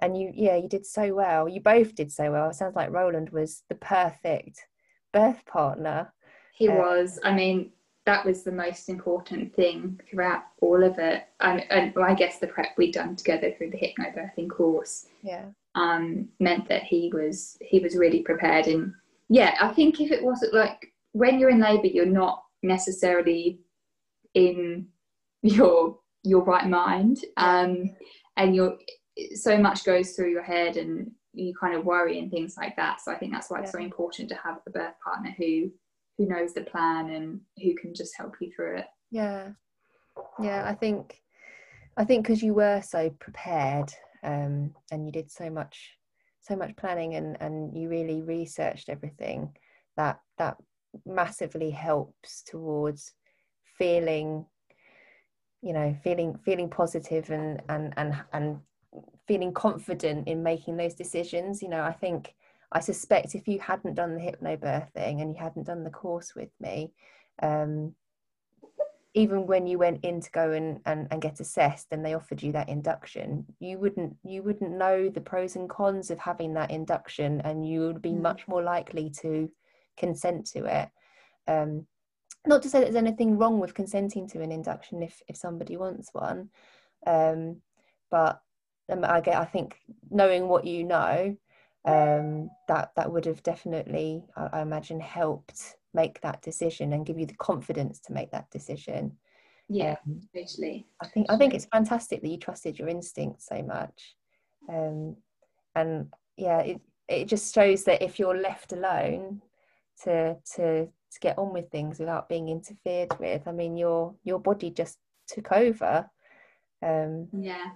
and 0.00 0.18
you 0.18 0.32
yeah, 0.34 0.56
you 0.56 0.68
did 0.68 0.86
so 0.86 1.14
well. 1.14 1.48
You 1.48 1.60
both 1.60 1.94
did 1.94 2.10
so 2.10 2.32
well. 2.32 2.50
It 2.50 2.54
sounds 2.54 2.76
like 2.76 2.90
Roland 2.90 3.30
was 3.30 3.62
the 3.68 3.76
perfect 3.76 4.66
birth 5.12 5.44
partner. 5.46 6.12
He 6.54 6.68
uh, 6.68 6.74
was. 6.74 7.18
I 7.22 7.32
mean, 7.32 7.70
that 8.06 8.24
was 8.24 8.42
the 8.42 8.52
most 8.52 8.88
important 8.88 9.54
thing 9.54 10.00
throughout 10.08 10.42
all 10.60 10.82
of 10.82 10.98
it. 10.98 11.24
And, 11.40 11.64
and 11.70 11.94
well, 11.94 12.04
I 12.04 12.14
guess 12.14 12.38
the 12.38 12.46
prep 12.46 12.76
we'd 12.76 12.92
done 12.92 13.16
together 13.16 13.52
through 13.56 13.70
the 13.70 13.78
hypnobirthing 13.78 14.50
course, 14.50 15.06
yeah, 15.22 15.46
um, 15.74 16.28
meant 16.40 16.68
that 16.68 16.82
he 16.82 17.10
was 17.12 17.56
he 17.60 17.78
was 17.78 17.96
really 17.96 18.22
prepared. 18.22 18.66
And 18.66 18.92
yeah, 19.28 19.56
I 19.60 19.68
think 19.68 20.00
if 20.00 20.10
it 20.10 20.22
wasn't 20.22 20.54
like 20.54 20.92
when 21.14 21.38
you're 21.38 21.50
in 21.50 21.60
labour, 21.60 21.86
you're 21.86 22.06
not 22.06 22.44
necessarily 22.62 23.60
in 24.34 24.88
your 25.42 25.98
your 26.22 26.44
right 26.44 26.68
mind, 26.68 27.18
um, 27.36 27.90
and 28.36 28.54
you're 28.54 28.76
so 29.34 29.58
much 29.58 29.84
goes 29.84 30.12
through 30.12 30.30
your 30.30 30.42
head 30.42 30.76
and 30.76 31.10
you 31.32 31.52
kind 31.58 31.74
of 31.74 31.84
worry 31.84 32.18
and 32.18 32.30
things 32.30 32.54
like 32.56 32.76
that. 32.76 33.00
So 33.00 33.10
I 33.12 33.16
think 33.16 33.32
that's 33.32 33.50
why 33.50 33.60
it's 33.60 33.68
yeah. 33.68 33.78
so 33.78 33.84
important 33.84 34.28
to 34.28 34.36
have 34.36 34.58
a 34.66 34.70
birth 34.70 34.94
partner 35.04 35.34
who 35.38 35.70
who 36.18 36.26
knows 36.26 36.54
the 36.54 36.62
plan 36.62 37.10
and 37.10 37.40
who 37.62 37.74
can 37.74 37.94
just 37.94 38.16
help 38.16 38.34
you 38.40 38.50
through 38.54 38.78
it 38.78 38.86
yeah 39.10 39.50
yeah 40.40 40.68
i 40.68 40.74
think 40.74 41.20
i 41.96 42.04
think 42.04 42.24
because 42.24 42.42
you 42.42 42.54
were 42.54 42.80
so 42.82 43.10
prepared 43.20 43.90
um, 44.22 44.74
and 44.90 45.04
you 45.04 45.12
did 45.12 45.30
so 45.30 45.50
much 45.50 45.96
so 46.40 46.56
much 46.56 46.74
planning 46.76 47.14
and 47.14 47.36
and 47.40 47.76
you 47.76 47.88
really 47.88 48.22
researched 48.22 48.88
everything 48.88 49.52
that 49.96 50.18
that 50.38 50.56
massively 51.06 51.70
helps 51.70 52.42
towards 52.42 53.12
feeling 53.78 54.46
you 55.62 55.72
know 55.72 55.96
feeling 56.04 56.38
feeling 56.44 56.68
positive 56.68 57.30
and 57.30 57.62
and 57.68 57.94
and 57.96 58.14
and 58.32 58.60
feeling 59.26 59.52
confident 59.52 60.28
in 60.28 60.42
making 60.42 60.76
those 60.76 60.94
decisions 60.94 61.62
you 61.62 61.68
know 61.68 61.82
i 61.82 61.92
think 61.92 62.34
I 62.74 62.80
suspect 62.80 63.36
if 63.36 63.46
you 63.46 63.60
hadn't 63.60 63.94
done 63.94 64.16
the 64.16 64.20
hypnobirthing 64.20 65.22
and 65.22 65.32
you 65.32 65.40
hadn't 65.40 65.66
done 65.66 65.84
the 65.84 65.90
course 65.90 66.34
with 66.34 66.50
me, 66.60 66.92
um, 67.40 67.94
even 69.14 69.46
when 69.46 69.68
you 69.68 69.78
went 69.78 70.04
in 70.04 70.20
to 70.20 70.30
go 70.32 70.50
and, 70.50 70.80
and, 70.84 71.06
and 71.12 71.22
get 71.22 71.38
assessed 71.38 71.86
and 71.92 72.04
they 72.04 72.14
offered 72.14 72.42
you 72.42 72.50
that 72.50 72.68
induction, 72.68 73.46
you 73.60 73.78
wouldn't 73.78 74.16
you 74.24 74.42
wouldn't 74.42 74.72
know 74.72 75.08
the 75.08 75.20
pros 75.20 75.54
and 75.54 75.70
cons 75.70 76.10
of 76.10 76.18
having 76.18 76.52
that 76.54 76.72
induction 76.72 77.40
and 77.42 77.66
you 77.66 77.82
would 77.82 78.02
be 78.02 78.10
mm. 78.10 78.20
much 78.20 78.48
more 78.48 78.62
likely 78.62 79.08
to 79.08 79.48
consent 79.96 80.46
to 80.52 80.64
it. 80.64 80.88
Um, 81.46 81.86
not 82.46 82.62
to 82.62 82.68
say 82.68 82.80
that 82.80 82.86
there's 82.86 82.96
anything 82.96 83.38
wrong 83.38 83.58
with 83.58 83.74
consenting 83.74 84.28
to 84.28 84.42
an 84.42 84.52
induction 84.52 85.02
if, 85.02 85.22
if 85.28 85.36
somebody 85.36 85.76
wants 85.76 86.10
one. 86.12 86.50
Um, 87.06 87.60
but 88.10 88.40
um, 88.90 89.04
I 89.04 89.20
get 89.20 89.36
I 89.36 89.44
think 89.44 89.76
knowing 90.10 90.48
what 90.48 90.66
you 90.66 90.84
know 90.84 91.36
um, 91.84 92.50
that 92.68 92.92
that 92.96 93.12
would 93.12 93.26
have 93.26 93.42
definitely, 93.42 94.24
I, 94.36 94.48
I, 94.54 94.62
imagine, 94.62 95.00
helped 95.00 95.76
make 95.92 96.20
that 96.22 96.42
decision 96.42 96.92
and 96.92 97.04
give 97.04 97.18
you 97.18 97.26
the 97.26 97.34
confidence 97.34 98.00
to 98.00 98.12
make 98.12 98.30
that 98.30 98.50
decision. 98.50 99.16
Yeah, 99.68 99.96
um, 100.06 100.20
totally. 100.34 100.86
I 101.00 101.06
think 101.06 101.26
I 101.30 101.36
think 101.36 101.54
it's 101.54 101.66
fantastic 101.66 102.22
that 102.22 102.28
you 102.28 102.38
trusted 102.38 102.78
your 102.78 102.88
instincts 102.88 103.46
so 103.46 103.62
much, 103.62 104.16
um, 104.68 105.16
and 105.74 106.08
yeah, 106.36 106.60
it 106.60 106.80
it 107.08 107.26
just 107.26 107.54
shows 107.54 107.84
that 107.84 108.02
if 108.02 108.18
you're 108.18 108.36
left 108.36 108.72
alone 108.72 109.42
to 110.02 110.36
to 110.56 110.86
to 110.86 111.20
get 111.20 111.38
on 111.38 111.52
with 111.52 111.70
things 111.70 112.00
without 112.00 112.28
being 112.28 112.48
interfered 112.48 113.18
with, 113.20 113.46
I 113.46 113.52
mean, 113.52 113.76
your 113.76 114.14
your 114.24 114.40
body 114.40 114.70
just 114.70 114.98
took 115.28 115.52
over. 115.52 116.10
Um, 116.82 117.28
yeah, 117.32 117.70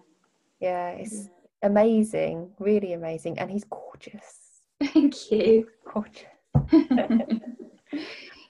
yeah, 0.61 0.91
it's. 0.91 1.15
Yeah 1.15 1.33
amazing, 1.63 2.51
really 2.59 2.93
amazing, 2.93 3.39
and 3.39 3.51
he's 3.51 3.65
gorgeous. 3.65 4.63
Thank 4.83 5.31
you. 5.31 5.69
Gorgeous. 5.93 6.25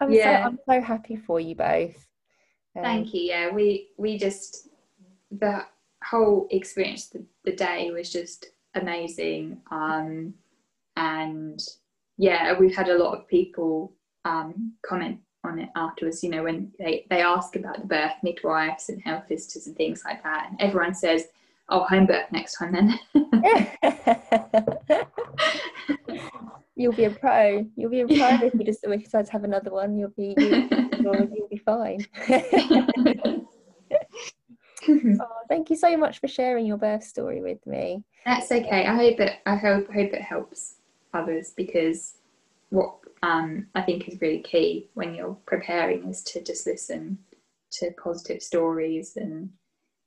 I'm 0.00 0.12
yeah. 0.12 0.44
so 0.44 0.48
I'm 0.48 0.59
so 0.68 0.81
happy 0.81 1.16
for 1.16 1.40
you 1.40 1.54
both. 1.54 2.07
Um, 2.76 2.83
Thank 2.83 3.14
you. 3.14 3.22
Yeah, 3.22 3.50
we 3.50 3.88
we 3.96 4.18
just 4.18 4.68
the 5.31 5.64
whole 6.04 6.46
experience 6.50 7.09
the, 7.09 7.24
the 7.44 7.52
day 7.52 7.90
was 7.90 8.12
just 8.12 8.46
amazing. 8.74 9.61
Um, 9.70 10.35
and 10.96 11.61
yeah, 12.18 12.59
we've 12.59 12.76
had 12.76 12.88
a 12.88 12.98
lot 12.98 13.16
of 13.16 13.26
people 13.26 13.94
um, 14.24 14.74
comment 14.85 15.20
on 15.44 15.59
it 15.59 15.70
afterwards. 15.76 16.22
You 16.22 16.31
know, 16.31 16.42
when 16.42 16.70
they 16.78 17.07
they 17.09 17.22
ask 17.22 17.57
about 17.57 17.81
the 17.81 17.87
birth 17.87 18.12
midwives 18.22 18.90
and 18.90 19.00
health 19.02 19.24
visitors 19.28 19.66
and 19.66 19.76
things 19.76 20.02
like 20.04 20.22
that, 20.22 20.48
and 20.50 20.61
everyone 20.61 20.94
says 20.94 21.28
Oh, 21.70 21.85
home 21.85 22.07
birth 22.07 22.33
next 22.33 22.57
time 22.57 22.72
then. 22.72 22.98
you'll 26.76 26.94
be 26.94 27.04
a 27.04 27.11
pro. 27.11 27.66
You'll 27.76 27.90
be 27.90 28.00
a 28.00 28.07
pro 28.07 28.46
if 28.46 28.54
you 28.54 28.64
just 28.64 28.85
if 28.85 28.90
you 28.90 29.04
decide 29.04 29.26
to 29.26 29.33
have 29.33 29.44
another 29.44 29.70
one. 29.70 29.98
You'll 29.98 30.09
be 30.11 30.35
you'll, 30.38 31.14
you'll 31.14 31.48
be 31.50 31.59
fine. 31.59 32.07
oh, 34.88 35.42
thank 35.50 35.68
you 35.68 35.76
so 35.76 35.94
much 35.98 36.20
for 36.20 36.28
sharing 36.28 36.64
your 36.64 36.78
birth 36.78 37.04
story 37.04 37.42
with 37.42 37.66
me. 37.66 38.02
That's 38.24 38.50
okay. 38.50 38.87
I 38.87 38.96
hope 38.96 39.20
it. 39.20 39.35
I 39.44 39.57
hope 39.57 39.92
hope 39.92 40.14
it 40.14 40.22
helps 40.22 40.76
others 41.14 41.53
because 41.57 42.14
what 42.71 42.97
um, 43.23 43.66
I 43.75 43.83
think 43.83 44.09
is 44.09 44.21
really 44.21 44.40
key 44.40 44.88
when 44.94 45.14
you're 45.14 45.37
preparing 45.47 46.09
is 46.09 46.23
to 46.25 46.42
just 46.42 46.66
listen 46.66 47.18
to 47.73 47.90
positive 48.03 48.42
stories 48.42 49.16
and 49.16 49.51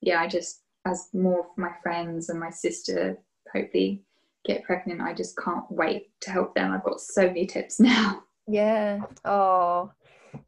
yeah, 0.02 0.22
I 0.22 0.28
just 0.28 0.62
as 0.86 1.10
more 1.14 1.42
of 1.42 1.58
my 1.58 1.72
friends 1.84 2.30
and 2.30 2.40
my 2.40 2.50
sister 2.50 3.18
hopefully 3.54 4.02
get 4.46 4.64
pregnant, 4.64 5.02
I 5.02 5.14
just 5.14 5.38
can't 5.38 5.70
wait 5.70 6.10
to 6.22 6.32
help 6.32 6.56
them. 6.56 6.72
I've 6.72 6.84
got 6.84 7.00
so 7.00 7.28
many 7.28 7.46
tips 7.46 7.80
now. 7.80 8.24
Yeah. 8.48 9.02
Oh, 9.24 9.92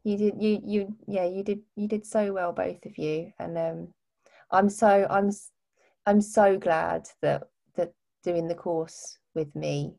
you 0.02 0.16
did. 0.16 0.42
You 0.42 0.60
you 0.64 0.96
yeah. 1.06 1.26
You 1.26 1.42
did. 1.42 1.60
You 1.76 1.88
did 1.88 2.04
so 2.04 2.32
well, 2.32 2.52
both 2.52 2.84
of 2.84 2.98
you. 2.98 3.32
And 3.38 3.56
um, 3.56 3.88
I'm 4.50 4.68
so 4.68 5.06
I'm 5.08 5.30
I'm 6.06 6.20
so 6.20 6.58
glad 6.58 7.08
that 7.22 7.44
that 7.76 7.92
doing 8.22 8.48
the 8.48 8.54
course 8.54 9.18
with 9.34 9.54
me 9.54 9.94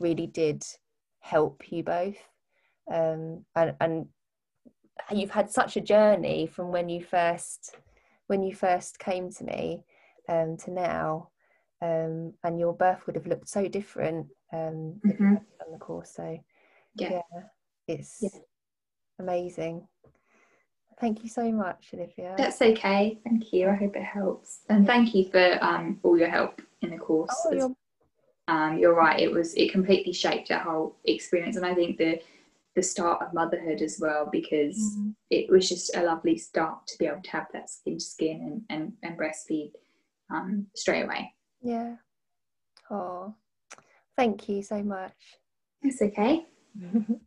really 0.00 0.26
did 0.26 0.64
help 1.20 1.70
you 1.70 1.82
both. 1.82 2.18
Um, 2.92 3.44
and 3.54 3.74
and 3.80 4.06
you've 5.10 5.30
had 5.30 5.50
such 5.50 5.76
a 5.76 5.80
journey 5.80 6.46
from 6.46 6.72
when 6.72 6.88
you 6.88 7.02
first 7.02 7.76
when 8.26 8.42
you 8.42 8.54
first 8.54 8.98
came 8.98 9.30
to 9.30 9.44
me 9.44 9.84
um, 10.28 10.56
to 10.56 10.70
now 10.70 11.28
um, 11.82 12.32
and 12.42 12.58
your 12.58 12.72
birth 12.72 13.06
would 13.06 13.14
have 13.14 13.26
looked 13.26 13.48
so 13.48 13.68
different 13.68 14.26
um, 14.52 15.00
mm-hmm. 15.06 15.34
on 15.34 15.72
the 15.72 15.78
course 15.78 16.12
so 16.16 16.38
yeah, 16.96 17.10
yeah 17.10 17.40
it's 17.86 18.18
yeah. 18.20 18.30
amazing 19.20 19.86
thank 21.00 21.22
you 21.22 21.28
so 21.28 21.52
much 21.52 21.90
olivia 21.94 22.34
that's 22.36 22.62
okay 22.62 23.18
thank 23.24 23.52
you 23.52 23.68
i 23.68 23.74
hope 23.74 23.94
it 23.94 24.02
helps 24.02 24.60
and 24.68 24.86
thank 24.86 25.14
you 25.14 25.28
for 25.30 25.58
um, 25.62 26.00
all 26.02 26.18
your 26.18 26.30
help 26.30 26.60
in 26.82 26.90
the 26.90 26.98
course 26.98 27.30
oh. 27.46 27.76
Um, 28.48 28.78
you're 28.78 28.94
right 28.94 29.18
it 29.18 29.32
was 29.32 29.54
it 29.54 29.72
completely 29.72 30.12
shaped 30.12 30.52
our 30.52 30.60
whole 30.60 30.96
experience 31.04 31.56
and 31.56 31.66
i 31.66 31.74
think 31.74 31.98
the 31.98 32.20
the 32.76 32.82
start 32.82 33.22
of 33.22 33.32
motherhood 33.32 33.80
as 33.80 33.98
well 34.00 34.28
because 34.30 34.76
mm-hmm. 34.78 35.10
it 35.30 35.50
was 35.50 35.68
just 35.68 35.96
a 35.96 36.02
lovely 36.02 36.36
start 36.36 36.86
to 36.86 36.98
be 36.98 37.06
able 37.06 37.22
to 37.22 37.30
have 37.30 37.46
that 37.52 37.70
skin 37.70 37.94
to 37.94 38.04
skin 38.04 38.40
and, 38.42 38.62
and, 38.68 38.92
and 39.02 39.18
breastfeed 39.18 39.72
um, 40.30 40.66
straight 40.76 41.04
away. 41.04 41.32
Yeah. 41.62 41.96
Oh, 42.90 43.34
thank 44.14 44.48
you 44.48 44.62
so 44.62 44.82
much. 44.82 45.14
It's 45.82 46.02
okay. 46.02 46.44